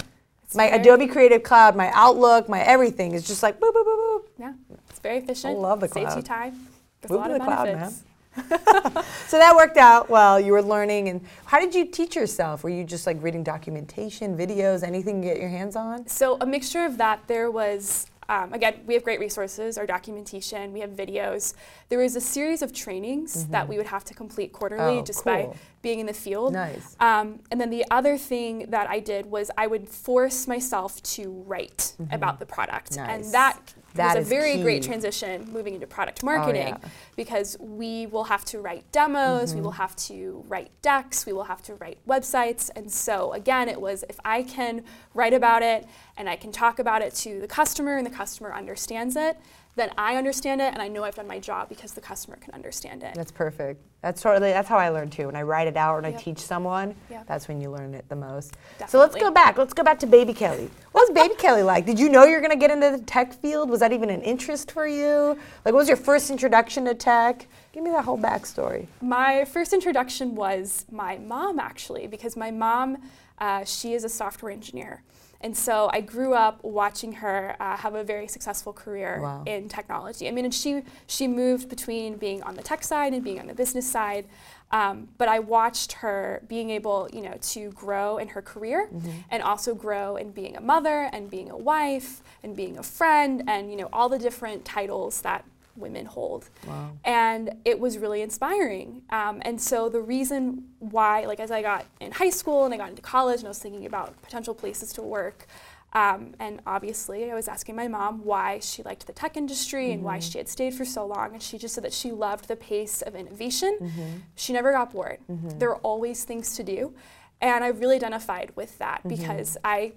my 0.54 0.68
very- 0.68 0.80
Adobe 0.80 1.06
Creative 1.08 1.42
Cloud, 1.42 1.74
my 1.74 1.90
Outlook, 1.92 2.48
my 2.48 2.60
everything 2.62 3.12
is 3.12 3.26
just 3.26 3.42
like 3.42 3.58
boop 3.58 3.72
boop 3.74 3.84
boop 3.84 3.98
boop. 3.98 4.22
Yeah, 4.38 4.52
it's 4.88 5.00
very 5.00 5.18
efficient. 5.18 5.56
I 5.56 5.58
love 5.58 5.80
the 5.80 5.88
cloud. 5.88 6.04
Saves 6.04 6.16
you 6.16 6.22
time. 6.22 6.68
There's 7.02 7.10
Move 7.10 7.18
a 7.18 7.22
lot 7.22 7.28
to 7.28 7.34
of 7.34 7.40
the 7.40 7.44
cloud, 7.44 7.64
benefits. 7.64 8.02
So 9.28 9.38
that 9.38 9.56
worked 9.56 9.76
out 9.76 10.08
well. 10.08 10.38
You 10.38 10.52
were 10.52 10.62
learning, 10.62 11.08
and 11.08 11.20
how 11.46 11.58
did 11.58 11.74
you 11.74 11.84
teach 11.84 12.14
yourself? 12.14 12.62
Were 12.62 12.70
you 12.70 12.84
just 12.84 13.06
like 13.08 13.20
reading 13.20 13.42
documentation, 13.42 14.36
videos, 14.36 14.84
anything 14.84 15.20
you 15.22 15.28
get 15.30 15.40
your 15.40 15.48
hands 15.48 15.74
on? 15.74 16.06
So 16.06 16.36
a 16.40 16.46
mixture 16.46 16.84
of 16.84 16.96
that. 16.98 17.26
There 17.26 17.50
was 17.50 18.06
um, 18.28 18.52
again, 18.52 18.74
we 18.86 18.94
have 18.94 19.04
great 19.04 19.20
resources, 19.20 19.78
our 19.78 19.86
documentation, 19.86 20.72
we 20.72 20.80
have 20.80 20.90
videos. 20.90 21.54
There 21.88 21.98
was 22.00 22.16
a 22.16 22.20
series 22.20 22.60
of 22.62 22.72
trainings 22.72 23.46
that 23.46 23.68
we 23.68 23.76
would 23.78 23.86
have 23.86 24.04
to 24.04 24.14
complete 24.14 24.52
quarterly 24.52 24.82
Mm-hmm. 24.94 25.00
Oh, 25.00 25.04
just 25.04 25.24
by 25.24 25.52
being 25.82 26.00
in 26.00 26.06
the 26.06 26.12
field. 26.12 26.52
Nice. 26.52 26.96
Um, 27.00 27.38
and 27.52 27.60
then 27.60 27.70
the 27.70 27.84
other 27.90 28.18
thing 28.18 28.66
that 28.70 28.88
I 28.90 28.98
did 29.00 29.26
was 29.26 29.50
I 29.56 29.66
would 29.68 29.88
force 29.88 30.48
myself 30.48 31.00
to 31.14 31.30
write 31.46 31.94
about 32.10 32.38
the 32.40 32.46
product, 32.46 32.92
Mm-hmm. 32.92 33.06
Nice. 33.06 33.24
and 33.26 33.34
that. 33.34 33.74
That 33.96 34.16
was 34.16 34.26
is 34.26 34.32
a 34.32 34.34
very 34.34 34.62
great 34.62 34.82
key. 34.82 34.88
Oh, 34.88 34.92
transition 34.92 35.50
moving 35.52 35.74
into 35.74 35.86
product 35.86 36.22
marketing 36.22 36.68
yeah. 36.68 36.88
because 37.16 37.56
we 37.60 38.06
will 38.06 38.24
have 38.24 38.44
to 38.46 38.60
write 38.60 38.90
demos, 38.92 39.50
Mm-hmm. 39.50 39.58
we 39.58 39.62
will 39.62 39.72
have 39.72 39.96
to 39.96 40.44
write 40.48 40.70
decks, 40.82 41.26
we 41.26 41.32
will 41.32 41.44
have 41.44 41.62
to 41.62 41.74
write 41.76 41.98
websites. 42.06 42.70
And 42.76 42.90
so, 42.90 43.32
again, 43.32 43.68
it 43.68 43.80
was 43.80 44.04
if 44.08 44.18
I 44.24 44.42
can 44.42 44.84
write 45.14 45.34
about 45.34 45.62
it 45.62 45.86
and 46.16 46.28
I 46.28 46.36
can 46.36 46.52
talk 46.52 46.78
about 46.78 47.02
it 47.02 47.14
to 47.16 47.40
the 47.40 47.48
customer 47.48 47.96
and 47.96 48.06
the 48.06 48.10
customer 48.10 48.52
understands 48.52 49.16
it, 49.16 49.36
then 49.76 49.90
I 49.98 50.16
understand 50.16 50.60
it 50.62 50.72
and 50.72 50.80
I 50.80 50.88
know 50.88 51.04
I've 51.04 51.14
done 51.14 51.28
my 51.28 51.38
job 51.38 51.68
because 51.68 51.92
the 51.92 52.00
customer 52.00 52.36
can 52.36 52.54
understand 52.54 53.02
it. 53.02 53.14
That's 53.14 53.30
perfect. 53.30 53.82
That's 54.00 54.22
totally 54.22 54.50
that's 54.50 54.68
how 54.68 54.78
I 54.78 54.88
learn 54.88 55.10
too. 55.10 55.26
When 55.26 55.36
I 55.36 55.42
write 55.42 55.66
it 55.68 55.76
out 55.76 55.98
and 55.98 56.06
I 56.06 56.12
teach 56.12 56.38
someone, 56.38 56.94
Yep. 57.10 57.26
that's 57.26 57.46
when 57.46 57.60
you 57.60 57.70
learn 57.70 57.94
it 57.94 58.08
the 58.08 58.16
most. 58.16 58.56
So 58.88 58.98
let's 58.98 59.14
go 59.14 59.30
back. 59.30 59.58
Let's 59.58 59.74
go 59.74 59.82
back 59.82 59.98
to 60.00 60.06
Baby 60.06 60.32
Kelly. 60.32 60.70
What 60.92 61.08
was 61.08 61.14
Baby 61.14 61.34
Kelly 61.34 61.62
like? 61.62 61.84
Did 61.84 61.98
you 61.98 62.08
know 62.08 62.24
you 62.24 62.36
were 62.36 62.40
gonna 62.40 62.56
get 62.56 62.70
into 62.70 62.90
the 62.96 63.02
tech 63.04 63.34
field? 63.34 63.68
Was 63.68 63.80
that 63.80 63.92
even 63.92 64.08
an 64.08 64.22
interest 64.22 64.70
for 64.70 64.86
you? 64.86 65.38
Like, 65.64 65.74
what 65.74 65.74
was 65.74 65.88
your 65.88 65.96
first 65.98 66.30
introduction 66.30 66.86
to 66.86 66.94
tech? 66.94 67.46
Give 67.72 67.82
me 67.82 67.90
that 67.90 68.04
whole 68.04 68.18
backstory. 68.18 68.86
My 69.02 69.44
first 69.44 69.74
introduction 69.74 70.34
was 70.34 70.86
my 70.90 71.18
mom, 71.18 71.58
actually, 71.58 72.06
because 72.06 72.34
my 72.36 72.50
mom, 72.50 72.96
uh, 73.38 73.64
she 73.64 73.94
is 73.94 74.04
a 74.04 74.08
software 74.08 74.52
engineer. 74.52 75.02
And 75.42 75.54
so 75.56 75.90
I 75.92 76.00
grew 76.00 76.32
up 76.32 76.64
watching 76.64 77.12
her 77.12 77.56
uh, 77.60 77.76
have 77.76 77.94
a 77.94 78.02
very 78.02 78.26
successful 78.26 78.72
career 78.72 79.20
Wow. 79.20 79.42
in 79.46 79.68
technology. 79.68 80.26
I 80.26 80.30
mean, 80.30 80.46
and 80.46 80.54
she, 80.54 80.82
she 81.06 81.28
moved 81.28 81.68
between 81.68 82.16
being 82.16 82.42
on 82.42 82.56
the 82.56 82.62
tech 82.62 82.82
side 82.82 83.12
and 83.12 83.22
being 83.22 83.38
on 83.38 83.46
the 83.46 83.54
business 83.54 83.88
side. 83.88 84.26
Um, 84.72 85.08
but 85.18 85.28
I 85.28 85.38
watched 85.38 85.92
her 85.92 86.42
being 86.48 86.70
able, 86.70 87.08
you 87.12 87.20
know, 87.20 87.34
to 87.40 87.70
grow 87.72 88.16
in 88.18 88.28
her 88.28 88.42
career 88.42 88.88
and 89.30 89.42
also 89.42 89.74
grow 89.74 90.16
in 90.16 90.30
being 90.32 90.56
a 90.56 90.60
mother 90.60 91.08
and 91.12 91.30
being 91.30 91.50
a 91.50 91.56
wife 91.56 92.22
and 92.42 92.56
being 92.56 92.78
a 92.78 92.82
friend 92.82 93.44
and, 93.46 93.70
you 93.70 93.76
know, 93.76 93.88
all 93.92 94.08
the 94.08 94.18
different 94.18 94.64
titles 94.64 95.20
that 95.20 95.44
women 95.76 96.06
hold 96.06 96.48
Wow. 96.66 96.90
and 97.04 97.54
it 97.64 97.78
was 97.78 97.98
really 97.98 98.22
inspiring. 98.22 99.02
Um, 99.10 99.40
and 99.44 99.60
so 99.60 99.88
the 99.88 100.00
reason 100.00 100.64
why, 100.78 101.24
like 101.26 101.40
as 101.40 101.50
I 101.50 101.62
got 101.62 101.86
in 102.00 102.12
high 102.12 102.30
school 102.30 102.64
and 102.64 102.74
I 102.74 102.76
got 102.76 102.90
into 102.90 103.02
college 103.02 103.38
and 103.40 103.46
I 103.46 103.50
was 103.50 103.58
thinking 103.58 103.86
about 103.86 104.20
potential 104.22 104.54
places 104.54 104.92
to 104.94 105.02
work, 105.02 105.46
um, 105.92 106.34
and 106.38 106.60
obviously 106.66 107.30
I 107.30 107.34
was 107.34 107.48
asking 107.48 107.74
my 107.76 107.88
mom 107.88 108.24
why 108.24 108.58
she 108.58 108.82
liked 108.82 109.06
the 109.06 109.12
tech 109.12 109.36
industry 109.36 109.92
and 109.92 110.02
why 110.02 110.18
she 110.18 110.36
had 110.38 110.48
stayed 110.48 110.74
for 110.74 110.84
so 110.84 111.06
long, 111.06 111.32
and 111.32 111.42
she 111.42 111.56
just 111.58 111.74
said 111.74 111.84
that 111.84 111.92
she 111.94 112.10
loved 112.12 112.48
the 112.48 112.56
pace 112.56 113.00
of 113.02 113.14
innovation. 113.14 114.22
She 114.34 114.52
never 114.52 114.72
got 114.72 114.92
bored. 114.92 115.18
There 115.28 115.68
were 115.70 115.76
always 115.78 116.24
things 116.24 116.54
to 116.56 116.62
do, 116.62 116.92
and 117.40 117.64
I 117.64 117.68
really 117.68 117.96
identified 117.96 118.52
with 118.56 118.76
that 118.78 119.00
because 119.08 119.56
I 119.64 119.92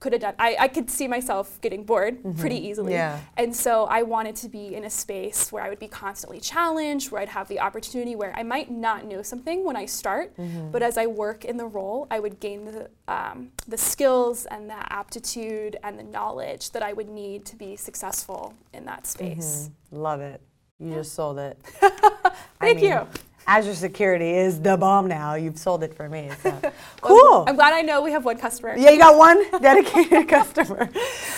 could 0.00 0.12
have 0.12 0.22
done 0.22 0.34
I, 0.38 0.56
I 0.58 0.68
could 0.68 0.90
see 0.90 1.06
myself 1.06 1.60
getting 1.60 1.84
bored 1.84 2.18
mm-hmm. 2.18 2.40
pretty 2.40 2.56
easily 2.56 2.94
Yeah. 2.94 3.20
and 3.36 3.54
so 3.54 3.84
I 3.84 4.02
wanted 4.02 4.36
to 4.36 4.48
be 4.48 4.74
in 4.74 4.84
a 4.84 4.90
space 4.90 5.52
where 5.52 5.62
I 5.62 5.68
would 5.68 5.78
be 5.78 5.88
constantly 5.88 6.40
challenged, 6.40 7.10
where 7.10 7.20
I'd 7.22 7.28
have 7.28 7.48
the 7.48 7.60
opportunity 7.60 8.16
where 8.16 8.32
I 8.36 8.42
might 8.42 8.70
not 8.70 9.04
know 9.04 9.22
something 9.22 9.64
when 9.64 9.76
I 9.76 9.86
start, 9.86 10.36
mm-hmm. 10.36 10.70
but 10.70 10.82
as 10.82 10.96
I 10.98 11.06
work 11.06 11.44
in 11.44 11.56
the 11.56 11.66
role, 11.66 12.06
I 12.10 12.20
would 12.20 12.40
gain 12.40 12.64
the, 12.64 12.90
um, 13.08 13.52
the 13.68 13.76
skills 13.76 14.46
and 14.46 14.68
the 14.68 14.92
aptitude 14.92 15.76
and 15.82 15.98
the 15.98 16.02
knowledge 16.02 16.70
that 16.70 16.82
I 16.82 16.92
would 16.92 17.08
need 17.08 17.44
to 17.46 17.56
be 17.56 17.76
successful 17.76 18.54
in 18.72 18.84
that 18.86 19.06
space. 19.06 19.70
Mm-hmm. 19.90 20.02
Love 20.02 20.20
it. 20.20 20.40
You 20.78 20.94
just 20.94 21.14
sold 21.14 21.38
it. 21.38 21.58
Thank 22.60 22.80
you. 22.80 23.06
Azure 23.50 23.74
Security 23.74 24.30
is 24.36 24.60
the 24.60 24.76
bomb 24.76 25.08
now. 25.08 25.34
You've 25.34 25.58
sold 25.58 25.82
it 25.82 25.92
for 25.92 26.08
me. 26.08 26.30
So. 26.42 26.50
Cool. 27.00 27.44
I'm 27.48 27.56
glad 27.56 27.72
I 27.72 27.80
know 27.80 28.02
we 28.02 28.10
have 28.12 28.24
one 28.26 28.36
customer. 28.36 28.74
Yeah, 28.76 28.90
you 28.90 28.98
got 28.98 29.16
one 29.16 29.38
dedicated 29.60 30.28
customer. 30.36 30.90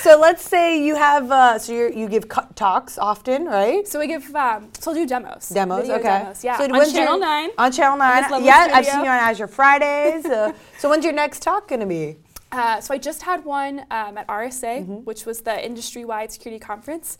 So 0.02 0.18
let's 0.18 0.42
say 0.42 0.84
you 0.84 0.96
have, 0.96 1.30
uh, 1.30 1.58
so 1.58 1.72
you 1.72 1.84
you 2.00 2.08
give 2.08 2.28
co- 2.28 2.48
talks 2.56 2.98
often, 2.98 3.44
right? 3.46 3.86
So 3.86 4.00
we 4.00 4.08
give, 4.08 4.26
um, 4.34 4.68
so 4.80 4.90
I'll 4.90 4.96
do 4.96 5.06
demos. 5.06 5.48
Demos, 5.48 5.88
okay. 5.88 6.02
Demos, 6.02 6.42
yeah. 6.44 6.58
So 6.58 6.64
on 6.64 6.72
when's 6.72 6.92
your- 6.92 7.04
Channel 7.04 7.18
9. 7.20 7.50
On 7.58 7.70
Channel 7.72 7.96
9. 7.96 8.22
this 8.22 8.30
lovely 8.32 8.46
Yeah, 8.48 8.68
I've 8.76 8.86
seen 8.86 9.04
you 9.04 9.10
on 9.16 9.20
Azure 9.28 9.46
Fridays. 9.46 10.24
Uh, 10.26 10.52
so 10.80 10.90
when's 10.90 11.04
your 11.04 11.14
next 11.14 11.42
talk 11.42 11.68
going 11.68 11.80
to 11.80 11.86
be? 11.86 12.16
Uh, 12.50 12.80
so 12.80 12.92
I 12.92 12.98
just 12.98 13.22
had 13.22 13.44
one 13.44 13.74
um, 13.90 14.18
at 14.18 14.26
RSA, 14.26 14.80
Mm-hmm. 14.80 14.94
which 15.08 15.24
was 15.24 15.42
the 15.42 15.64
industry-wide 15.64 16.30
security 16.32 16.58
conference, 16.58 17.18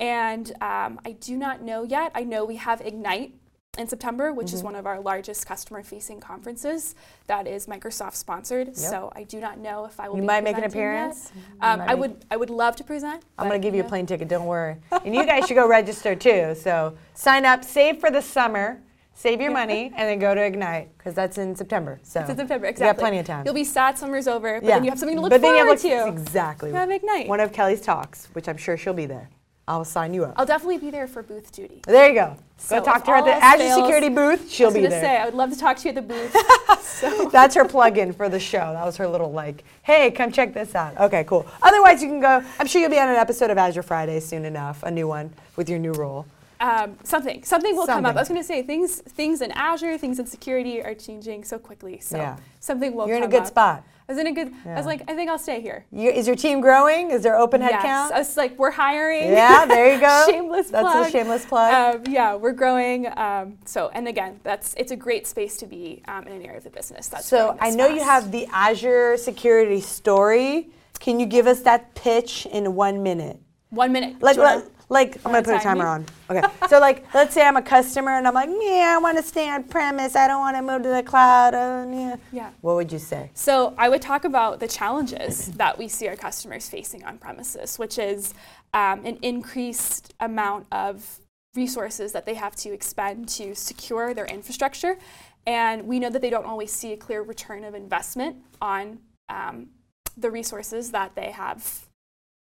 and 0.00 0.50
um, 0.60 1.00
I 1.08 1.12
do 1.20 1.36
not 1.36 1.62
know 1.62 1.84
yet. 1.84 2.10
I 2.14 2.24
know 2.24 2.44
we 2.44 2.56
have 2.56 2.80
Ignite 2.80 3.32
in 3.78 3.86
September, 3.88 4.32
which 4.32 4.48
Mm-hmm. 4.48 4.56
is 4.56 4.62
one 4.62 4.76
of 4.76 4.86
our 4.86 5.00
largest 5.00 5.46
customer-facing 5.46 6.20
conferences 6.20 6.94
that 7.26 7.46
is 7.46 7.66
Microsoft 7.66 8.14
sponsored. 8.14 8.76
So 8.76 9.10
I 9.16 9.22
do 9.24 9.40
not 9.40 9.58
know 9.58 9.84
if 9.86 9.98
I 9.98 10.08
will. 10.08 10.16
You 10.16 10.22
might 10.22 10.44
make 10.44 10.56
an 10.58 10.64
appearance. 10.64 11.32
Um, 11.60 11.80
I 11.80 11.94
would. 11.94 12.24
I 12.30 12.36
would 12.36 12.50
love 12.50 12.76
to 12.76 12.84
present. 12.84 13.22
I'm 13.38 13.48
going 13.48 13.60
to 13.60 13.64
give 13.66 13.74
you 13.74 13.82
a 13.82 13.88
plane 13.88 14.06
ticket, 14.06 14.28
don't 14.28 14.46
worry. 14.46 14.76
And 15.04 15.14
you 15.14 15.24
guys 15.26 15.46
should 15.46 15.54
go 15.56 15.66
register 15.68 16.14
too. 16.14 16.54
So 16.54 16.96
sign 17.14 17.44
up, 17.44 17.64
save 17.64 17.98
for 17.98 18.10
the 18.10 18.22
summer, 18.22 18.80
save 19.14 19.40
your 19.40 19.50
money, 19.50 19.92
and 19.96 20.08
then 20.08 20.18
go 20.18 20.34
to 20.34 20.42
Ignite 20.42 20.96
because 20.96 21.14
that's 21.14 21.38
in 21.38 21.54
September. 21.54 22.00
So 22.02 22.20
It's 22.20 22.30
in 22.30 22.36
September. 22.36 22.66
You 22.66 22.70
Exactly. 22.70 22.94
got 22.96 22.98
plenty 23.00 23.18
of 23.18 23.26
time. 23.26 23.44
You'll 23.44 23.54
be 23.54 23.64
sad 23.64 23.98
summer's 23.98 24.26
over, 24.28 24.60
but 24.60 24.68
yeah. 24.68 24.74
then 24.76 24.84
you 24.84 24.90
have 24.90 24.98
something 24.98 25.16
to 25.16 25.22
look 25.22 25.30
but 25.30 25.40
then 25.42 25.54
forward 25.56 25.82
you 25.84 25.90
have 25.96 26.06
to. 26.06 26.12
Exactly. 26.12 26.70
You 26.70 26.76
have 26.76 26.90
Ignite. 26.90 27.28
One 27.28 27.40
of 27.40 27.52
Kelly's 27.52 27.80
talks, 27.80 28.26
which 28.34 28.48
I'm 28.48 28.56
sure 28.56 28.76
she'll 28.76 28.94
be 28.94 29.06
there. 29.06 29.28
I'll 29.66 29.84
sign 29.84 30.12
you 30.12 30.24
up. 30.24 30.34
I'll 30.36 30.44
definitely 30.44 30.78
be 30.78 30.90
there 30.90 31.06
for 31.06 31.22
booth 31.22 31.50
duty. 31.50 31.80
There 31.86 32.08
you 32.08 32.14
go. 32.14 32.36
So 32.58 32.78
go 32.78 32.84
talk 32.84 33.04
to 33.06 33.10
her 33.12 33.16
at 33.16 33.24
the 33.24 33.32
Azure 33.32 33.58
fails- 33.58 33.80
Security 33.80 34.08
booth. 34.10 34.50
She'll 34.50 34.66
was 34.68 34.74
be 34.74 34.86
there. 34.86 35.00
say 35.02 35.16
I 35.16 35.24
would 35.24 35.34
love 35.34 35.50
to 35.50 35.58
talk 35.58 35.78
to 35.78 35.84
you 35.84 35.88
at 35.90 35.94
the 35.94 36.02
booth. 36.02 36.36
so. 36.82 37.28
That's 37.30 37.54
her 37.54 37.64
plug-in 37.64 38.12
for 38.12 38.28
the 38.28 38.38
show. 38.38 38.72
That 38.74 38.84
was 38.84 38.96
her 38.98 39.08
little 39.08 39.32
like, 39.32 39.64
hey, 39.82 40.10
come 40.10 40.30
check 40.32 40.52
this 40.52 40.74
out. 40.74 40.98
Okay, 40.98 41.24
cool. 41.24 41.46
Otherwise, 41.62 42.02
you 42.02 42.08
can 42.08 42.20
go. 42.20 42.42
I'm 42.58 42.66
sure 42.66 42.80
you'll 42.80 42.90
be 42.90 42.98
on 42.98 43.08
an 43.08 43.16
episode 43.16 43.50
of 43.50 43.56
Azure 43.58 43.82
Friday 43.82 44.20
soon 44.20 44.44
enough, 44.44 44.82
a 44.82 44.90
new 44.90 45.08
one 45.08 45.32
with 45.56 45.68
your 45.70 45.78
new 45.78 45.92
role. 45.92 46.26
Um, 46.64 46.96
something 47.02 47.44
something 47.44 47.76
will 47.76 47.86
come 47.86 48.06
up. 48.06 48.16
I 48.16 48.20
was 48.20 48.28
going 48.28 48.40
to 48.40 48.46
say 48.46 48.62
things 48.62 49.00
things 49.00 49.42
in 49.42 49.50
Azure, 49.52 49.98
things 49.98 50.18
in 50.18 50.26
security 50.26 50.82
are 50.82 50.94
changing 50.94 51.44
so 51.44 51.58
quickly. 51.58 52.00
So 52.00 52.16
Yeah. 52.16 52.36
something 52.60 52.94
will. 52.94 53.04
Come 53.04 53.04
up. 53.04 53.08
You're 53.08 53.18
in 53.18 53.24
a 53.24 53.28
good 53.28 53.42
up. 53.42 53.46
spot. 53.48 53.84
I 54.08 54.12
was 54.12 54.18
in 54.18 54.26
a 54.26 54.32
good. 54.32 54.52
I 54.66 54.74
was 54.74 54.86
like, 54.86 55.02
I 55.08 55.14
think 55.14 55.30
I'll 55.30 55.38
stay 55.38 55.60
here. 55.60 55.86
You, 55.90 56.10
is 56.10 56.26
your 56.26 56.36
team 56.36 56.60
growing? 56.60 57.10
Is 57.10 57.22
there 57.22 57.38
open 57.38 57.60
yes, 57.62 57.82
count? 57.82 58.12
I 58.12 58.18
was 58.18 58.36
like, 58.36 58.58
we're 58.58 58.70
hiring. 58.70 59.30
Yeah, 59.32 59.64
there 59.66 59.94
you 59.94 60.00
go. 60.00 60.26
shameless 60.30 60.70
That's 60.70 60.82
plug. 60.82 61.06
a 61.06 61.10
shameless 61.10 61.46
plug. 61.46 61.72
Um, 61.74 62.12
yeah, 62.12 62.34
we're 62.34 62.52
growing. 62.52 63.06
Um, 63.16 63.58
so, 63.64 63.90
and 63.94 64.08
again, 64.08 64.40
that's 64.42 64.74
it's 64.76 64.92
a 64.92 64.96
great 64.96 65.26
space 65.26 65.56
to 65.58 65.66
be 65.66 66.02
um, 66.08 66.26
in 66.26 66.32
an 66.34 66.42
area 66.42 66.58
of 66.58 66.64
the 66.64 66.70
business. 66.70 67.08
That's 67.08 67.26
so 67.26 67.56
I 67.60 67.70
know 67.70 67.88
you 67.88 68.02
have 68.02 68.30
the 68.30 68.46
Azure 68.52 69.16
Security 69.16 69.80
story. 69.80 70.70
Can 70.98 71.18
you 71.20 71.26
give 71.26 71.46
us 71.46 71.60
that 71.62 71.94
pitch 71.94 72.46
in 72.46 72.74
one 72.74 73.02
minute? 73.02 73.38
one 73.74 73.92
minute. 73.92 74.22
Like, 74.22 74.36
like, 74.36 74.64
like 74.88 75.16
I'm 75.24 75.32
gonna 75.32 75.42
put 75.42 75.56
a 75.56 75.60
timer 75.60 75.86
on. 75.86 76.06
Okay. 76.30 76.42
so 76.68 76.78
like, 76.78 77.04
let's 77.14 77.34
say 77.34 77.46
I'm 77.46 77.56
a 77.56 77.62
customer 77.62 78.12
and 78.12 78.26
I'm 78.26 78.34
like, 78.34 78.48
yeah, 78.48 78.94
I 78.96 78.98
want 79.00 79.16
to 79.16 79.22
stay 79.22 79.48
on 79.48 79.64
premise. 79.64 80.16
I 80.16 80.28
don't 80.28 80.40
want 80.40 80.56
to 80.56 80.62
move 80.62 80.82
to 80.82 80.88
the 80.88 81.02
cloud. 81.02 81.54
Uh, 81.54 81.86
yeah. 81.90 82.16
Yeah. 82.32 82.50
What 82.60 82.76
would 82.76 82.92
you 82.92 82.98
say? 82.98 83.30
So 83.34 83.74
I 83.78 83.88
would 83.88 84.02
talk 84.02 84.24
about 84.24 84.60
the 84.60 84.68
challenges 84.68 85.46
that 85.52 85.78
we 85.78 85.88
see 85.88 86.08
our 86.08 86.16
customers 86.16 86.68
facing 86.68 87.04
on 87.04 87.18
premises, 87.18 87.78
which 87.78 87.98
is 87.98 88.34
um, 88.72 89.04
an 89.04 89.18
increased 89.22 90.14
amount 90.20 90.66
of 90.72 91.20
resources 91.54 92.12
that 92.12 92.26
they 92.26 92.34
have 92.34 92.56
to 92.56 92.72
expend 92.72 93.28
to 93.28 93.54
secure 93.54 94.12
their 94.12 94.26
infrastructure. 94.26 94.98
And 95.46 95.86
we 95.86 95.98
know 96.00 96.10
that 96.10 96.22
they 96.22 96.30
don't 96.30 96.46
always 96.46 96.72
see 96.72 96.92
a 96.92 96.96
clear 96.96 97.22
return 97.22 97.64
of 97.64 97.74
investment 97.74 98.36
on 98.60 98.98
um, 99.28 99.68
the 100.16 100.30
resources 100.30 100.90
that 100.92 101.14
they 101.14 101.30
have 101.30 101.86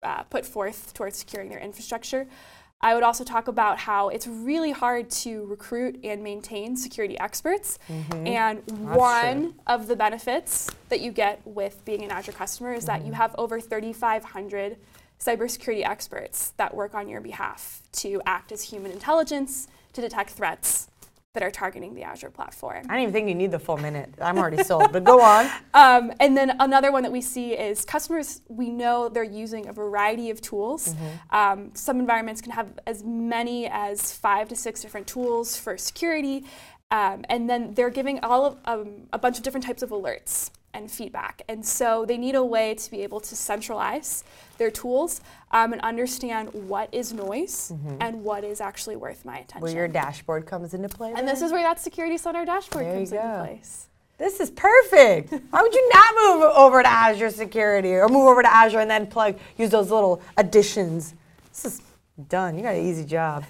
uh, 0.03 0.23
put 0.25 0.47
forth 0.47 0.95
towards 0.95 1.17
securing 1.19 1.49
their 1.49 1.59
infrastructure. 1.59 2.27
I 2.81 2.95
would 2.95 3.03
also 3.03 3.25
talk 3.25 3.49
about 3.49 3.79
how 3.79 4.09
it's 4.09 4.29
really 4.29 4.71
hard 4.71 5.11
to 5.11 5.45
recruit 5.47 5.99
and 6.05 6.23
maintain 6.23 6.77
security 6.77 7.19
experts. 7.19 7.81
And 8.25 8.63
one 8.95 9.55
of 9.67 9.89
the 9.89 9.97
benefits 9.97 10.71
that 10.89 11.01
you 11.01 11.11
get 11.11 11.41
with 11.45 11.85
being 11.85 12.05
an 12.05 12.13
Azure 12.13 12.33
customer 12.33 12.73
is 12.75 12.85
that 12.85 13.05
you 13.05 13.13
have 13.15 13.35
over 13.37 13.61
3,500 13.61 14.77
cybersecurity 15.19 15.85
experts 15.85 16.53
that 16.57 16.73
work 16.73 16.95
on 16.95 17.09
your 17.09 17.21
behalf 17.21 17.83
to 17.91 18.23
act 18.25 18.53
as 18.53 18.63
human 18.63 18.93
intelligence 18.93 19.67
to 19.93 20.01
detect 20.01 20.31
threats 20.31 20.88
that 21.35 21.43
are 21.43 21.51
targeting 21.51 21.95
the 21.95 22.03
Azure 22.03 22.31
platform. 22.31 22.85
I 22.89 22.95
don't 22.95 23.03
even 23.03 23.13
think 23.13 23.29
you 23.29 23.35
need 23.35 23.51
the 23.51 23.59
full 23.59 23.77
minute. 23.77 24.13
I'm 24.21 24.39
already 24.39 24.63
sold, 24.65 24.93
but 24.93 25.05
go 25.05 25.21
on. 25.21 25.49
Um, 25.75 26.13
and 26.19 26.37
then 26.37 26.57
another 26.59 26.91
one 26.91 27.05
that 27.05 27.13
we 27.13 27.21
see 27.21 27.53
is 27.53 27.85
customers, 27.85 28.41
we 28.49 28.71
know 28.71 29.09
they're 29.09 29.23
using 29.23 29.69
a 29.69 29.73
variety 29.73 30.31
of 30.31 30.41
tools. 30.41 30.89
Mm-hmm. 30.89 31.37
Um, 31.37 31.71
some 31.75 32.01
environments 32.01 32.41
can 32.41 32.51
have 32.51 32.81
as 32.87 33.05
many 33.05 33.69
as 33.69 34.13
five 34.13 34.49
to 34.49 34.57
six 34.57 34.81
different 34.81 35.07
tools 35.07 35.57
for 35.57 35.77
security. 35.79 36.45
Um, 36.91 37.25
and 37.29 37.49
then 37.49 37.75
they're 37.75 37.91
giving 37.91 38.19
all 38.21 38.45
of 38.45 38.59
um, 38.65 39.03
a 39.13 39.19
bunch 39.19 39.37
of 39.37 39.45
different 39.45 39.65
types 39.67 39.83
of 39.83 39.91
alerts 39.91 40.51
and 40.75 40.91
feedback. 40.91 41.43
And 41.49 41.65
so 41.65 42.05
they 42.07 42.19
need 42.19 42.35
a 42.35 42.45
way 42.45 42.75
to 42.75 42.91
be 42.91 43.03
able 43.03 43.21
to 43.21 43.35
centralize 43.35 44.25
their 44.59 44.71
tools 44.71 45.21
um, 45.51 45.73
and 45.73 45.83
understand 45.83 46.51
what 46.53 46.89
is 46.93 47.13
noise 47.13 47.73
and 48.01 48.23
what 48.23 48.45
is 48.45 48.61
actually 48.61 48.97
worth 48.97 49.25
my 49.25 49.39
attention. 49.39 49.57
Mm-hmm. 49.57 49.63
Where 49.63 49.75
your 49.75 49.89
dashboard 49.89 50.47
comes 50.47 50.75
into 50.75 50.89
play. 50.89 51.13
and 51.17 51.27
this 51.27 51.43
is 51.43 51.53
where 51.53 51.63
that 51.63 51.81
security 51.81 52.19
center 52.19 52.45
dashboard 52.45 52.87
There 52.87 52.95
comes 52.95 53.13
into 53.13 53.45
place. 53.47 53.89
This 54.19 54.41
is 54.41 54.51
perfect. 54.51 55.33
Why 55.51 55.63
would 55.63 55.73
you 55.73 55.91
not 55.95 56.15
move 56.17 56.43
over 56.57 56.83
to 56.83 56.89
Azure 56.89 57.31
Security 57.31 57.93
or 57.95 58.09
move 58.09 58.27
over 58.27 58.43
to 58.43 58.53
Azure 58.53 58.81
and 58.81 58.91
then 58.91 59.07
plug, 59.07 59.39
use 59.57 59.71
those 59.71 59.91
little 59.93 60.21
additions? 60.37 61.15
This 61.51 61.65
is 61.65 61.83
done. 62.29 62.57
You 62.57 62.63
got 62.63 62.75
an 62.75 62.85
easy 62.85 63.05
job. 63.05 63.45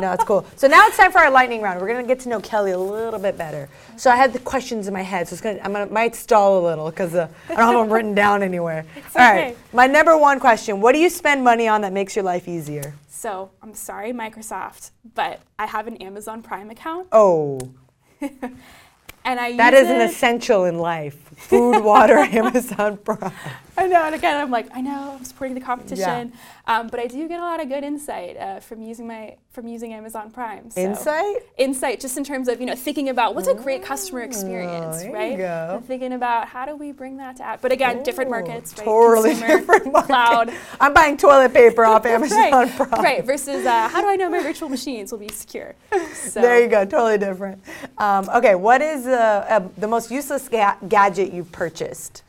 no, 0.00 0.12
it's 0.12 0.24
cool. 0.24 0.46
So 0.56 0.66
now 0.66 0.86
it's 0.86 0.96
time 0.96 1.12
for 1.12 1.18
our 1.18 1.30
lightning 1.30 1.60
round. 1.60 1.80
We're 1.80 1.88
gonna 1.88 2.06
get 2.06 2.20
to 2.20 2.28
know 2.28 2.40
Kelly 2.40 2.70
a 2.72 2.78
little 2.78 3.20
bit 3.20 3.36
better. 3.36 3.68
So 3.96 4.10
I 4.10 4.16
had 4.16 4.32
the 4.32 4.38
questions 4.38 4.88
in 4.88 4.94
my 4.94 5.02
head, 5.02 5.28
so 5.28 5.34
it's 5.34 5.42
gonna, 5.42 5.60
I'm 5.62 5.72
gonna 5.72 5.86
might 5.90 6.14
stall 6.14 6.58
a 6.58 6.62
little 6.66 6.90
because 6.90 7.14
uh, 7.14 7.28
I 7.48 7.54
don't 7.56 7.74
have 7.74 7.74
them 7.74 7.92
written 7.92 8.14
down 8.14 8.42
anywhere. 8.42 8.84
All 8.96 9.02
right. 9.16 9.50
okay. 9.52 9.56
My 9.72 9.86
number 9.86 10.16
one 10.16 10.40
question: 10.40 10.80
What 10.80 10.92
do 10.92 10.98
you 10.98 11.10
spend 11.10 11.44
money 11.44 11.68
on 11.68 11.82
that 11.82 11.92
makes 11.92 12.16
your 12.16 12.24
life 12.24 12.48
easier? 12.48 12.94
So 13.08 13.50
I'm 13.62 13.74
sorry, 13.74 14.12
Microsoft, 14.12 14.92
but 15.14 15.40
I 15.58 15.66
have 15.66 15.86
an 15.88 15.96
Amazon 15.96 16.40
Prime 16.42 16.70
account, 16.70 17.08
Oh, 17.10 17.58
and 18.20 19.40
I 19.40 19.56
that 19.56 19.74
is 19.74 19.88
an 19.88 20.00
essential 20.00 20.64
in 20.64 20.78
life: 20.78 21.16
food, 21.36 21.82
water, 21.82 22.16
Amazon 22.18 22.96
Prime. 22.98 23.32
I 23.78 23.86
know, 23.86 24.02
and 24.02 24.14
again, 24.14 24.40
I'm 24.40 24.50
like, 24.50 24.66
I 24.74 24.80
know, 24.80 25.14
I'm 25.16 25.24
supporting 25.24 25.54
the 25.54 25.60
competition, 25.60 26.32
um, 26.66 26.88
but 26.88 26.98
I 26.98 27.06
do 27.06 27.28
get 27.28 27.38
a 27.38 27.42
lot 27.44 27.60
of 27.62 27.68
good 27.68 27.84
insight 27.84 28.36
uh, 28.36 28.58
from 28.58 28.82
using 28.82 29.06
my 29.06 29.36
from 29.52 29.68
using 29.68 29.92
Amazon 29.92 30.30
Prime. 30.32 30.70
So. 30.70 30.80
Insight. 30.80 31.36
Insight, 31.56 32.00
just 32.00 32.16
in 32.18 32.24
terms 32.24 32.48
of 32.48 32.58
you 32.60 32.66
know 32.66 32.74
thinking 32.74 33.08
about 33.08 33.36
what's 33.36 33.46
a 33.46 33.54
great 33.54 33.84
customer 33.84 34.22
experience, 34.22 34.96
Oh, 34.96 34.98
there 35.12 35.30
you 35.30 35.44
right? 35.44 35.84
thinking 35.84 36.12
about 36.12 36.48
how 36.48 36.66
do 36.66 36.74
we 36.74 36.90
bring 36.90 37.18
that 37.18 37.36
to 37.36 37.44
app. 37.44 37.60
But 37.62 37.70
again, 37.70 38.02
different 38.02 38.30
markets, 38.30 38.74
right? 38.76 38.84
Totally 38.84 39.30
Consumer, 39.30 39.58
different 39.60 39.92
market. 39.92 40.06
cloud, 40.08 40.52
I'm 40.80 40.92
buying 40.92 41.16
toilet 41.16 41.54
paper 41.54 41.84
off 41.84 42.04
Amazon 42.16 42.36
right? 42.50 42.76
Prime. 42.76 43.02
Right. 43.02 43.24
Versus 43.24 43.64
uh, 43.64 43.88
how 43.88 44.00
do 44.00 44.08
I 44.08 44.16
know 44.16 44.28
my 44.28 44.42
virtual 44.42 44.68
machines 44.68 45.12
will 45.12 45.20
be 45.20 45.28
secure? 45.28 45.76
So 46.14 46.40
There 46.42 46.60
you 46.60 46.68
go, 46.68 46.84
totally 46.84 47.18
different. 47.18 47.62
Um, 47.96 48.28
okay, 48.34 48.56
what 48.56 48.82
is 48.82 49.06
uh, 49.06 49.46
uh, 49.48 49.68
the 49.78 49.86
most 49.86 50.10
useless 50.10 50.48
ga- 50.48 50.76
gadget 50.88 51.32
you've 51.32 51.52
purchased? 51.52 52.22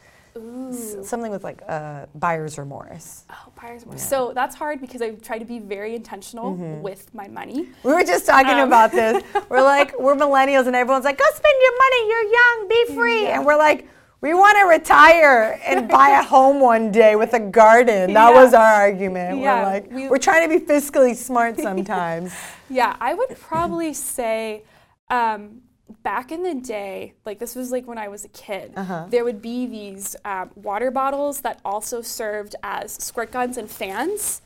S- 0.70 1.08
something 1.10 1.32
with 1.32 1.44
like 1.44 1.62
uh, 1.68 2.06
buyer's 2.16 2.58
remorse. 2.58 3.24
Oh, 3.30 3.52
buyer's 3.62 3.84
remorse. 3.84 4.02
So 4.08 4.32
that's 4.34 4.56
hard 4.56 4.80
because 4.82 5.02
I 5.02 5.12
try 5.12 5.38
to 5.40 5.46
be 5.46 5.60
very 5.60 5.96
intentional 5.96 6.54
Mm-hmm. 6.54 6.82
with 6.82 7.14
my 7.14 7.28
money. 7.28 7.70
We 7.84 7.92
were 7.94 8.04
just 8.04 8.26
talking 8.26 8.60
Um. 8.60 8.68
about 8.68 8.92
this. 8.92 9.24
We're 9.50 9.62
like, 9.64 9.98
we're 10.00 10.16
millennials, 10.16 10.68
and 10.68 10.76
everyone's 10.76 11.06
like, 11.06 11.18
go 11.18 11.26
spend 11.34 11.56
your 11.62 11.78
money. 11.78 12.08
You're 12.10 12.24
young, 12.40 12.68
be 12.70 12.94
free. 12.96 13.26
And 13.28 13.46
we're 13.46 13.58
like, 13.58 13.88
we 14.22 14.34
want 14.34 14.58
to 14.58 14.66
retire 14.66 15.60
and 15.66 15.88
buy 15.98 16.10
a 16.20 16.24
home 16.24 16.60
one 16.60 16.92
day 16.92 17.16
with 17.16 17.34
a 17.34 17.40
garden. 17.40 18.14
That 18.14 18.34
Yeah. 18.34 18.44
was 18.44 18.54
our 18.54 18.74
argument. 18.74 19.40
Yeah, 19.40 19.60
we're 19.64 19.72
like, 19.74 19.92
we- 19.92 20.10
we're 20.10 20.18
trying 20.18 20.50
to 20.50 20.60
be 20.60 20.64
fiscally 20.66 21.16
smart 21.16 21.58
sometimes. 21.60 22.34
Yeah, 22.72 22.96
I 23.00 23.16
would 23.16 23.36
probably 23.40 23.94
say 23.96 24.62
um, 25.10 25.62
back 26.04 26.32
in 26.32 26.44
the 26.44 26.56
day, 26.56 27.14
like 27.26 27.40
this 27.40 27.56
was 27.56 27.72
like 27.72 27.88
when 27.88 27.98
I 27.98 28.08
was 28.08 28.24
a 28.26 28.30
kid, 28.30 28.74
Uh-huh. 28.76 29.06
there 29.10 29.24
would 29.24 29.42
be 29.42 29.66
these 29.66 30.16
um, 30.26 30.52
water 30.56 30.92
bottles 30.92 31.42
that 31.42 31.60
also 31.66 32.02
served 32.02 32.56
as 32.64 32.92
squirt 32.94 33.32
guns 33.32 33.58
and 33.58 33.70
fans. 33.70 34.42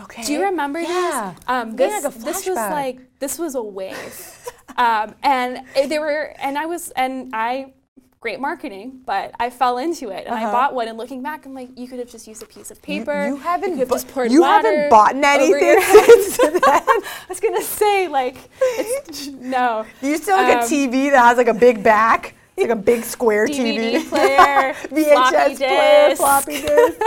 Okay. 0.00 0.22
Do 0.24 0.32
you 0.32 0.42
remember 0.44 0.80
Yeah. 0.80 1.34
these? 1.36 1.44
Um, 1.48 1.76
this, 1.76 2.04
like 2.04 2.14
this 2.14 2.46
was 2.46 2.56
like 2.56 2.98
this 3.18 3.38
was 3.38 3.54
a 3.54 3.62
wave, 3.62 4.48
um, 4.76 5.14
and 5.22 5.66
they 5.74 5.98
were, 5.98 6.34
and 6.40 6.56
I 6.56 6.66
was, 6.66 6.90
and 6.92 7.30
I, 7.34 7.74
great 8.22 8.38
marketing, 8.40 9.00
but 9.04 9.32
I 9.40 9.50
fell 9.50 9.78
into 9.78 10.08
it 10.10 10.26
and 10.26 10.34
I 10.34 10.44
Uh-huh. 10.44 10.52
bought 10.52 10.74
one. 10.74 10.86
And 10.86 10.96
looking 10.96 11.22
back, 11.22 11.44
I'm 11.44 11.54
like, 11.54 11.70
you 11.76 11.88
could 11.88 11.98
have 11.98 12.08
just 12.08 12.28
used 12.28 12.40
a 12.40 12.46
piece 12.46 12.70
of 12.70 12.80
paper. 12.80 13.26
You 13.26 13.36
haven't, 13.36 13.70
could 13.70 13.78
have 13.80 13.88
bu- 13.88 13.94
just 13.96 14.08
poured 14.08 14.30
you 14.30 14.44
haven't 14.44 14.90
bought 14.90 15.16
anything 15.16 15.80
since 15.82 16.36
then. 16.38 16.60
I 16.64 17.00
was 17.28 17.40
gonna 17.40 17.60
say 17.62 18.06
like, 18.06 18.36
it's, 18.78 19.26
no. 19.56 19.84
You 20.00 20.16
still 20.18 20.36
like 20.36 20.54
a 20.54 20.58
Um, 20.60 20.64
TV 20.68 21.10
that 21.10 21.24
has 21.24 21.36
like 21.36 21.48
a 21.48 21.54
big 21.54 21.82
back? 21.82 22.36
It's 22.56 22.68
like 22.68 22.78
a 22.78 22.80
big 22.80 23.02
square 23.02 23.46
DVD 23.48 23.94
TV. 23.96 24.08
player, 24.08 24.74
floppy 24.74 25.02
VHS 25.02 25.56
player, 25.56 26.08
disk. 26.10 26.20
floppy 26.22 26.60
disk. 26.62 27.00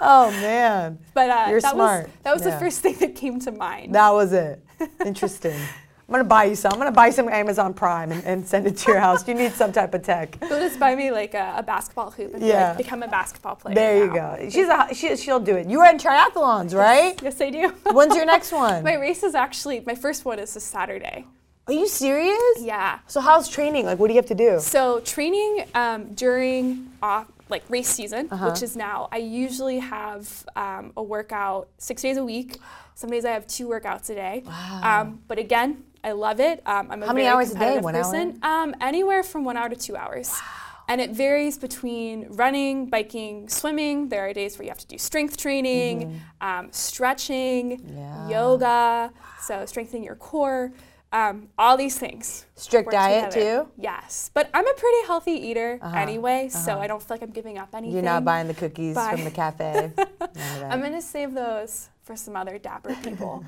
oh 0.00 0.30
man, 0.40 0.98
But 1.14 1.30
uh, 1.30 1.46
You're 1.50 1.60
that 1.60 1.74
smart. 1.74 2.04
was 2.06 2.12
that 2.24 2.34
was 2.34 2.42
Yeah. 2.44 2.50
the 2.50 2.58
first 2.58 2.80
thing 2.80 2.94
that 2.94 3.14
came 3.14 3.38
to 3.40 3.52
mind. 3.52 3.94
that 3.94 4.10
was 4.10 4.32
it. 4.32 4.60
Interesting. 5.04 5.60
I'm 6.08 6.12
gonna 6.12 6.24
buy 6.24 6.44
you 6.44 6.54
some. 6.54 6.72
I'm 6.72 6.78
gonna 6.78 6.90
buy 6.90 7.10
some 7.10 7.28
Amazon 7.28 7.74
Prime 7.74 8.12
and, 8.12 8.24
and 8.24 8.48
send 8.48 8.66
it 8.66 8.78
to 8.78 8.92
your 8.92 9.00
house. 9.00 9.28
You 9.28 9.34
need 9.34 9.52
some 9.52 9.72
type 9.72 9.92
of 9.92 10.02
tech. 10.02 10.38
So 10.48 10.58
just 10.58 10.80
buy 10.80 10.94
me 10.94 11.10
like 11.10 11.34
a, 11.34 11.56
a 11.58 11.62
basketball 11.62 12.10
hoop 12.10 12.32
and 12.32 12.42
Yeah. 12.42 12.68
like, 12.68 12.78
become 12.78 13.02
a 13.02 13.08
basketball 13.08 13.56
player. 13.56 13.74
There 13.74 13.98
you 13.98 14.06
now. 14.06 14.36
go. 14.36 14.48
She's 14.48 14.68
a 14.68 14.88
she, 14.94 15.14
she'll 15.16 15.38
do 15.40 15.54
it. 15.56 15.66
You 15.68 15.80
are 15.80 15.90
in 15.90 15.98
triathlons, 15.98 16.74
right? 16.74 17.20
Yes, 17.22 17.38
I 17.42 17.50
do. 17.50 17.68
When's 17.92 18.16
your 18.16 18.24
next 18.24 18.52
one? 18.52 18.82
my 18.84 18.94
race 18.94 19.22
is 19.22 19.34
actually 19.34 19.80
my 19.80 19.94
first 19.94 20.24
one 20.24 20.38
is 20.38 20.54
this 20.54 20.64
Saturday. 20.64 21.26
Are 21.66 21.74
you 21.74 21.86
serious? 21.86 22.40
Yeah. 22.60 23.00
So 23.06 23.20
how's 23.20 23.46
training? 23.50 23.84
Like, 23.84 23.98
what 23.98 24.06
do 24.08 24.14
you 24.14 24.18
have 24.18 24.28
to 24.28 24.34
do? 24.34 24.58
So 24.60 25.00
training 25.00 25.66
um, 25.74 26.14
during 26.14 26.90
off 27.02 27.26
like 27.50 27.64
race 27.68 27.88
season, 27.90 28.28
Uh-huh. 28.30 28.48
which 28.48 28.62
is 28.62 28.76
now, 28.76 29.08
I 29.12 29.18
usually 29.18 29.78
have 29.78 30.46
um, 30.56 30.92
a 30.96 31.02
workout 31.02 31.68
six 31.76 32.00
days 32.00 32.16
a 32.16 32.24
week. 32.24 32.56
Some 32.98 33.10
days 33.10 33.24
I 33.24 33.30
have 33.30 33.46
two 33.46 33.68
workouts 33.68 34.10
a 34.10 34.16
day. 34.16 34.42
Um, 34.82 35.20
but 35.28 35.38
again, 35.38 35.84
I 36.02 36.10
love 36.10 36.40
it. 36.40 36.60
Um, 36.66 36.90
I'm 36.90 37.00
a 37.04 37.06
How 37.06 37.12
many 37.12 37.28
hours 37.28 37.52
a 37.52 37.56
day? 37.56 37.78
One 37.78 37.94
hour? 37.94 38.32
Um, 38.42 38.74
anywhere 38.80 39.22
from 39.22 39.44
one 39.44 39.56
hour 39.56 39.68
to 39.68 39.76
two 39.76 39.94
hours. 39.94 40.34
And 40.88 41.00
it 41.00 41.12
varies 41.12 41.56
between 41.58 42.26
running, 42.30 42.86
biking, 42.86 43.48
swimming. 43.48 44.08
There 44.08 44.26
are 44.28 44.32
days 44.32 44.58
where 44.58 44.64
you 44.64 44.70
have 44.70 44.78
to 44.78 44.86
do 44.88 44.98
strength 44.98 45.36
training, 45.36 46.20
um, 46.40 46.70
stretching, 46.72 47.78
Mm-hmm. 47.78 47.98
Yeah. 47.98 48.28
yoga, 48.30 49.12
so 49.42 49.64
strengthening 49.66 50.02
your 50.02 50.16
core, 50.16 50.72
um, 51.12 51.50
all 51.56 51.76
these 51.76 51.96
things. 51.96 52.46
Strict 52.56 52.90
diet 52.90 53.30
together. 53.30 53.62
too. 53.64 53.68
Yes, 53.78 54.32
but 54.34 54.50
I'm 54.52 54.66
a 54.66 54.72
pretty 54.74 55.06
healthy 55.06 55.32
eater 55.32 55.78
Uh-huh, 55.80 55.96
anyway, 55.96 56.48
so 56.48 56.80
I 56.80 56.88
don't 56.88 57.00
feel 57.00 57.14
like 57.14 57.22
I'm 57.22 57.30
giving 57.30 57.58
up 57.58 57.68
anything. 57.76 57.94
You're 57.94 58.02
not 58.02 58.24
buying 58.24 58.48
the 58.48 58.54
cookies 58.54 58.94
from 58.94 59.22
the 59.22 59.30
cafe. 59.30 59.92
None 59.96 60.08
of 60.20 60.34
that. 60.34 60.72
I'm 60.72 60.80
gonna 60.82 61.00
save 61.00 61.32
those 61.32 61.90
for 62.08 62.16
some 62.16 62.34
other 62.36 62.58
dapper 62.58 62.94
people, 63.04 63.44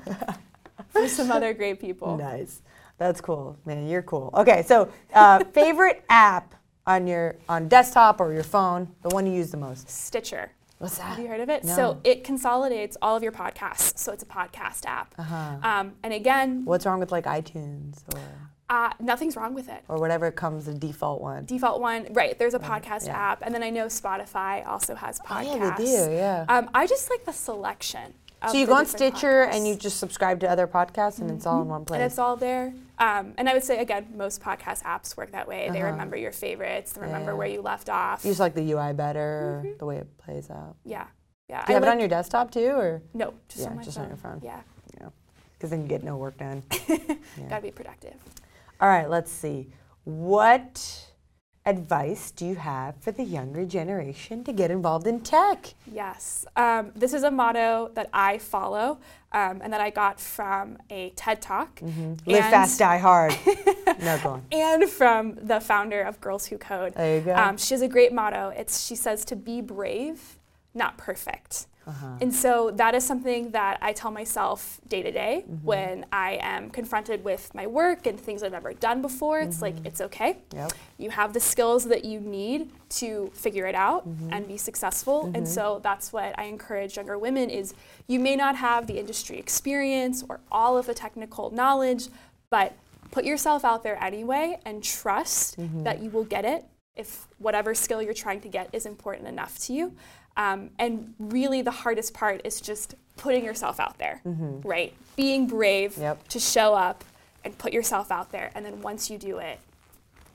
for 0.89 1.07
some 1.07 1.31
other 1.31 1.51
great 1.53 1.79
people. 1.81 2.15
Nice. 2.15 2.61
That's 2.99 3.19
cool, 3.19 3.57
man. 3.65 3.87
You're 3.87 4.03
cool. 4.03 4.29
Okay, 4.35 4.61
so 4.61 4.87
uh, 5.15 5.43
favorite 5.45 6.05
app 6.09 6.53
on 6.85 7.07
your 7.07 7.35
on 7.49 7.67
desktop 7.67 8.21
or 8.21 8.31
your 8.31 8.43
phone, 8.43 8.87
the 9.01 9.09
one 9.09 9.25
you 9.25 9.33
use 9.33 9.49
the 9.49 9.57
most. 9.57 9.89
Stitcher. 9.89 10.51
What's 10.77 10.97
that? 10.99 11.05
Have 11.05 11.19
you 11.19 11.27
heard 11.27 11.41
of 11.41 11.49
it? 11.49 11.63
No. 11.63 11.75
So 11.75 12.01
it 12.03 12.23
consolidates 12.23 12.97
all 13.01 13.15
of 13.15 13.23
your 13.23 13.31
podcasts. 13.31 13.97
So 13.97 14.11
it's 14.13 14.21
a 14.23 14.27
podcast 14.27 14.85
app. 14.85 15.13
Uh-huh. 15.17 15.57
Um, 15.63 15.93
and 16.03 16.13
again, 16.13 16.63
What's 16.65 16.85
wrong 16.85 16.99
with 16.99 17.11
like 17.11 17.25
iTunes 17.25 18.03
or 18.13 18.21
uh, 18.69 18.91
nothing's 18.99 19.35
wrong 19.35 19.53
with 19.53 19.67
it. 19.69 19.83
or 19.89 19.97
whatever 19.99 20.31
comes 20.31 20.65
the 20.65 20.73
default 20.73 21.21
one? 21.21 21.45
Default 21.45 21.81
one, 21.81 22.07
right? 22.13 22.37
There's 22.39 22.53
a 22.53 22.59
podcast 22.59 23.05
yeah. 23.07 23.17
app, 23.31 23.41
and 23.43 23.53
then 23.53 23.61
I 23.63 23.69
know 23.69 23.87
Spotify 23.87 24.65
also 24.65 24.95
has 24.95 25.19
Oh, 25.19 25.33
podcasts. 25.33 25.45
yeah, 25.59 25.75
they 25.77 25.85
do. 25.85 26.11
Yeah. 26.13 26.45
Um, 26.47 26.69
I 26.73 26.87
just 26.87 27.09
like 27.09 27.25
the 27.25 27.33
selection. 27.33 28.13
So 28.49 28.57
you 28.57 28.65
go 28.65 28.73
on 28.75 28.85
Stitcher 28.85 29.47
podcasts. 29.47 29.55
and 29.55 29.67
you 29.67 29.75
just 29.75 29.97
subscribe 29.99 30.39
to 30.39 30.49
other 30.49 30.67
podcasts, 30.67 31.19
and 31.19 31.29
it's 31.29 31.45
all 31.45 31.61
in 31.61 31.67
one 31.67 31.85
place. 31.85 31.97
and 31.99 32.05
it's 32.05 32.17
all 32.17 32.35
there. 32.35 32.73
Um, 32.97 33.33
and 33.37 33.47
I 33.49 33.53
would 33.53 33.63
say 33.63 33.79
again, 33.79 34.07
most 34.15 34.41
podcast 34.41 34.83
apps 34.83 35.15
work 35.17 35.31
that 35.31 35.47
way. 35.47 35.69
They 35.71 35.79
Uh-huh. 35.81 35.91
remember 35.91 36.15
your 36.17 36.31
favorites, 36.31 36.93
they 36.93 37.01
remember 37.01 37.31
Yeah. 37.31 37.37
where 37.37 37.47
you 37.47 37.61
left 37.61 37.89
off. 37.89 38.23
you 38.25 38.31
just 38.31 38.39
like 38.39 38.53
the 38.53 38.71
UI 38.71 38.93
better, 38.93 39.21
or 39.21 39.65
the 39.77 39.85
way 39.85 39.97
it 39.97 40.17
plays 40.17 40.49
out. 40.49 40.75
yeah, 40.83 41.07
yeah. 41.49 41.65
Do 41.65 41.73
you 41.73 41.77
I 41.77 41.79
have 41.79 41.83
it 41.83 41.89
on 41.89 41.99
your 41.99 42.07
desktop 42.09 42.51
too, 42.51 42.69
or 42.71 43.01
No, 43.13 43.33
just 43.47 43.61
Yeah, 43.63 43.69
on 43.71 43.75
my 43.77 43.83
just 43.83 43.97
phone. 43.97 44.03
on 44.05 44.09
your 44.09 44.17
phone. 44.17 44.39
Yeah, 44.43 44.61
because 45.53 45.69
then 45.69 45.81
you 45.83 45.87
get 45.87 46.03
no 46.03 46.17
work 46.17 46.37
done? 46.37 46.63
gotta 47.49 47.61
be 47.61 47.71
productive. 47.71 48.15
All 48.79 48.87
right, 48.87 49.07
let's 49.09 49.31
see. 49.31 49.69
What 50.05 51.10
advice 51.65 52.31
do 52.31 52.45
you 52.45 52.55
have 52.55 52.95
for 52.97 53.11
the 53.11 53.23
younger 53.23 53.65
generation 53.65 54.43
to 54.43 54.51
get 54.51 54.71
involved 54.71 55.05
in 55.05 55.19
tech? 55.21 55.73
Yes, 55.91 56.45
um, 56.55 56.91
this 56.95 57.13
is 57.13 57.23
a 57.23 57.31
motto 57.31 57.91
that 57.93 58.09
I 58.13 58.39
follow, 58.39 58.99
um, 59.31 59.61
and 59.63 59.71
that 59.71 59.81
I 59.81 59.89
got 59.89 60.19
from 60.19 60.77
a 60.89 61.11
TED 61.11 61.41
Talk. 61.41 61.79
Mm-hmm. 61.79 62.29
Live 62.29 62.45
fast, 62.45 62.79
die 62.79 62.97
hard. 62.97 63.35
no, 64.01 64.19
go 64.23 64.29
on. 64.29 64.45
and 64.51 64.89
from 64.89 65.35
the 65.35 65.59
founder 65.59 66.01
of 66.01 66.19
Girls 66.19 66.47
Who 66.47 66.57
Code. 66.57 66.93
There 66.95 67.17
you 67.17 67.21
go. 67.21 67.35
Um, 67.35 67.57
she 67.57 67.73
has 67.73 67.81
a 67.81 67.87
great 67.87 68.11
motto. 68.11 68.51
It's 68.55 68.85
she 68.85 68.95
says 68.95 69.23
to 69.25 69.35
be 69.35 69.61
brave, 69.61 70.39
not 70.73 70.97
perfect. 70.97 71.67
Uh-huh. 71.87 72.17
And 72.21 72.33
so 72.33 72.71
that 72.75 72.93
is 72.93 73.03
something 73.03 73.51
that 73.51 73.79
I 73.81 73.93
tell 73.93 74.11
myself 74.11 74.79
day 74.87 75.01
to 75.01 75.11
day 75.11 75.43
Mm-hmm. 75.49 75.65
when 75.65 76.05
I 76.11 76.37
am 76.41 76.69
confronted 76.69 77.23
with 77.23 77.53
my 77.55 77.65
work 77.65 78.05
and 78.05 78.19
things 78.19 78.43
I've 78.43 78.51
never 78.51 78.73
done 78.73 79.01
before. 79.01 79.39
It's 79.39 79.61
like, 79.61 79.75
Mm-hmm. 79.75 79.87
it's 79.87 80.01
okay. 80.01 80.37
Yep. 80.53 80.73
You 80.99 81.09
have 81.09 81.33
the 81.33 81.39
skills 81.39 81.85
that 81.85 82.05
you 82.05 82.19
need 82.19 82.69
to 83.01 83.31
figure 83.33 83.65
it 83.65 83.75
out 83.75 84.07
Mm-hmm. 84.07 84.31
and 84.33 84.47
be 84.47 84.57
successful. 84.57 85.31
And 85.33 85.47
so 85.47 85.79
that's 85.83 86.13
what 86.13 86.37
I 86.37 86.43
encourage 86.43 86.97
younger 86.97 87.17
women 87.17 87.49
is 87.49 87.73
you 88.07 88.19
may 88.19 88.35
not 88.35 88.55
have 88.57 88.85
the 88.87 88.99
industry 88.99 89.37
experience 89.39 90.23
or 90.29 90.39
all 90.51 90.77
of 90.77 90.85
the 90.85 90.93
technical 90.93 91.49
knowledge, 91.49 92.09
but 92.49 92.73
put 93.11 93.25
yourself 93.25 93.65
out 93.65 93.81
there 93.83 94.01
anyway 94.03 94.57
and 94.65 94.83
trust 94.83 95.57
Mm-hmm. 95.59 95.83
that 95.83 96.01
you 96.01 96.09
will 96.11 96.23
get 96.25 96.45
it 96.45 96.63
if 96.95 97.27
whatever 97.39 97.73
skill 97.73 98.01
you're 98.01 98.13
trying 98.13 98.41
to 98.41 98.47
get 98.49 98.69
is 98.73 98.85
important 98.85 99.27
enough 99.27 99.57
to 99.59 99.73
you. 99.73 99.93
Um, 100.37 100.69
and 100.79 101.13
really, 101.19 101.61
the 101.61 101.71
hardest 101.71 102.13
part 102.13 102.41
is 102.45 102.61
just 102.61 102.95
putting 103.17 103.43
yourself 103.43 103.79
out 103.79 103.97
there, 103.97 104.21
right? 104.63 104.93
Being 105.15 105.45
brave 105.47 105.91
Mm-hmm. 105.93 106.01
Yep. 106.01 106.27
to 106.29 106.39
show 106.39 106.73
up 106.73 107.03
and 107.43 107.57
put 107.57 107.73
yourself 107.73 108.11
out 108.11 108.31
there. 108.31 108.51
And 108.55 108.65
then 108.65 108.81
once 108.81 109.09
you 109.09 109.17
do 109.17 109.39
it, 109.39 109.59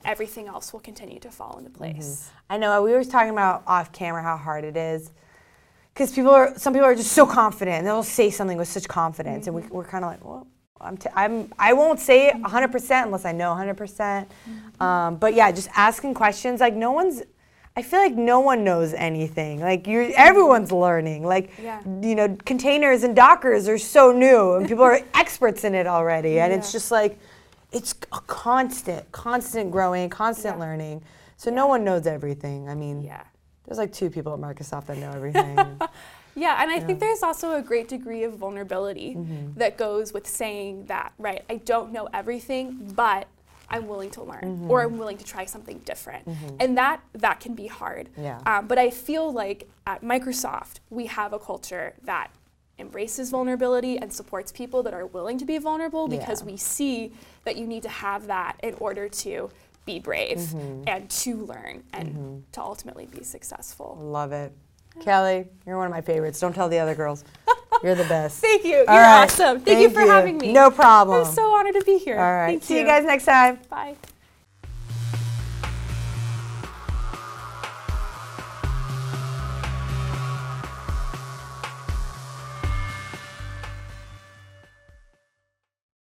everything 0.05 0.47
else 0.47 0.71
will 0.71 0.79
continue 0.81 1.19
to 1.19 1.31
fall 1.31 1.57
into 1.57 1.69
place. 1.71 2.29
I 2.49 2.57
know 2.57 2.81
we 2.83 2.91
were 2.91 3.03
talking 3.03 3.31
about 3.31 3.63
off 3.65 3.91
camera 3.91 4.21
how 4.21 4.37
hard 4.37 4.63
it 4.63 4.77
is. 4.77 5.11
Because 5.93 6.11
people 6.13 6.29
are, 6.31 6.55
some 6.59 6.73
people 6.73 6.85
are 6.87 6.93
just 6.95 7.11
so 7.13 7.25
confident, 7.25 7.77
and 7.79 7.87
they'll 7.87 8.03
say 8.03 8.29
something 8.29 8.55
with 8.57 8.67
such 8.67 8.87
confidence, 8.87 9.47
and 9.47 9.55
we, 9.55 9.63
we're 9.63 9.83
kind 9.83 10.05
of 10.05 10.11
like, 10.11 10.23
well, 10.23 10.45
I'm, 10.79 10.97
t- 10.97 11.09
I'm, 11.15 11.51
I 11.57 11.73
won't 11.73 11.99
say 11.99 12.27
it 12.27 12.35
100% 12.41 13.03
unless 13.03 13.25
I 13.25 13.31
know 13.31 13.51
100%. 13.53 13.75
percent 13.77 14.31
Um, 14.79 15.15
but 15.17 15.33
yeah, 15.33 15.51
just 15.51 15.69
asking 15.75 16.13
questions. 16.13 16.59
Like 16.59 16.73
no 16.75 16.91
one's, 16.91 17.23
I 17.75 17.81
feel 17.81 17.99
like 17.99 18.15
no 18.15 18.39
one 18.39 18.63
knows 18.63 18.93
anything. 18.93 19.59
Like 19.59 19.87
you're, 19.87 20.09
everyone's 20.15 20.71
learning. 20.71 21.25
Like 21.25 21.51
Yeah. 21.61 21.81
you 22.01 22.15
know, 22.15 22.37
containers 22.45 23.03
and 23.03 23.15
Dockers 23.15 23.67
are 23.67 23.77
so 23.77 24.11
new, 24.11 24.53
and 24.55 24.67
people 24.67 24.83
are 24.83 24.99
experts 25.13 25.63
in 25.63 25.73
it 25.75 25.87
already, 25.87 26.39
and 26.39 26.51
it's 26.53 26.71
just 26.71 26.91
like, 26.91 27.19
it's 27.71 27.93
a 28.13 28.19
constant, 28.21 29.11
constant 29.11 29.71
growing, 29.71 30.09
constant 30.09 30.55
Yeah. 30.55 30.61
learning. 30.65 31.03
So 31.37 31.51
no 31.51 31.67
one 31.67 31.83
knows 31.83 32.07
everything. 32.07 32.67
I 32.69 32.73
mean, 32.75 33.01
Yeah. 33.01 33.23
there's 33.65 33.77
like 33.77 33.93
two 33.93 34.09
people 34.09 34.33
at 34.33 34.39
Microsoft 34.39 34.85
that 34.87 34.97
know 34.97 35.11
everything. 35.11 35.57
Yeah, 36.37 36.61
and 36.61 36.69
I 36.71 36.79
think 36.79 36.99
there's 36.99 37.23
also 37.23 37.53
a 37.55 37.61
great 37.61 37.87
degree 37.87 38.23
of 38.23 38.33
vulnerability 38.37 39.15
Mm-hmm. 39.15 39.59
that 39.59 39.77
goes 39.77 40.13
with 40.13 40.27
saying 40.27 40.85
that, 40.85 41.11
right? 41.17 41.43
I 41.49 41.55
don't 41.57 41.91
know 41.91 42.07
everything, 42.13 42.93
but 42.95 43.27
I'm 43.69 43.87
willing 43.87 44.11
to 44.11 44.23
learn 44.23 44.43
Mm-hmm. 44.43 44.71
or 44.71 44.83
I'm 44.83 44.97
willing 44.97 45.17
to 45.17 45.25
try 45.25 45.45
something 45.45 45.79
different. 45.79 46.27
And 46.59 46.77
that 46.77 47.01
that 47.13 47.39
can 47.39 47.53
be 47.55 47.67
hard. 47.67 48.09
Yeah. 48.17 48.39
Um, 48.45 48.67
but 48.67 48.77
I 48.77 48.89
feel 48.91 49.31
like 49.33 49.67
at 49.85 50.01
Microsoft, 50.03 50.75
we 50.89 51.07
have 51.07 51.33
a 51.33 51.39
culture 51.39 51.93
that 52.03 52.29
embraces 52.79 53.31
vulnerability 53.31 53.97
and 53.97 54.13
supports 54.13 54.51
people 54.51 54.83
that 54.83 54.93
are 54.93 55.05
willing 55.07 55.37
to 55.39 55.45
be 55.45 55.57
vulnerable 55.57 56.07
because 56.07 56.41
Yeah. 56.41 56.51
we 56.51 56.57
see 56.57 57.11
that 57.45 57.55
you 57.57 57.65
need 57.65 57.83
to 57.83 57.89
have 57.89 58.27
that 58.27 58.53
in 58.61 58.75
order 58.75 59.09
to 59.25 59.49
be 59.85 59.99
brave 59.99 60.37
Mm-hmm. 60.37 60.83
and 60.87 61.09
to 61.09 61.31
learn 61.51 61.83
and 61.93 62.43
to 62.51 62.61
ultimately 62.61 63.07
be 63.07 63.23
successful. 63.23 63.97
Love 63.99 64.31
it. 64.31 64.51
Kelly, 65.01 65.45
you're 65.65 65.77
one 65.77 65.85
of 65.85 65.91
my 65.91 66.01
favorites. 66.01 66.39
Don't 66.39 66.53
tell 66.53 66.69
the 66.69 66.79
other 66.79 66.95
girls. 66.95 67.23
You're 67.83 67.93
the 67.95 68.05
best. 68.05 68.39
Thank 68.41 68.63
you. 68.63 68.77
You're 68.77 68.89
All 68.89 68.97
right. 68.97 69.23
awesome. 69.25 69.59
Thank, 69.59 69.81
you 69.81 69.91
for 69.91 70.01
you. 70.01 70.07
having 70.09 70.39
me. 70.39 70.51
No 70.51 70.71
problem. 70.71 71.27
I'm 71.27 71.31
so 71.31 71.51
honored 71.51 71.75
to 71.75 71.83
be 71.83 71.99
here. 71.99 72.15
All 72.17 72.21
right. 72.21 72.53
Thank 72.53 72.63
See 72.63 72.79
you 72.79 72.85
guys 72.85 73.05
next 73.05 73.25
time. 73.25 73.59
Bye. 73.69 73.95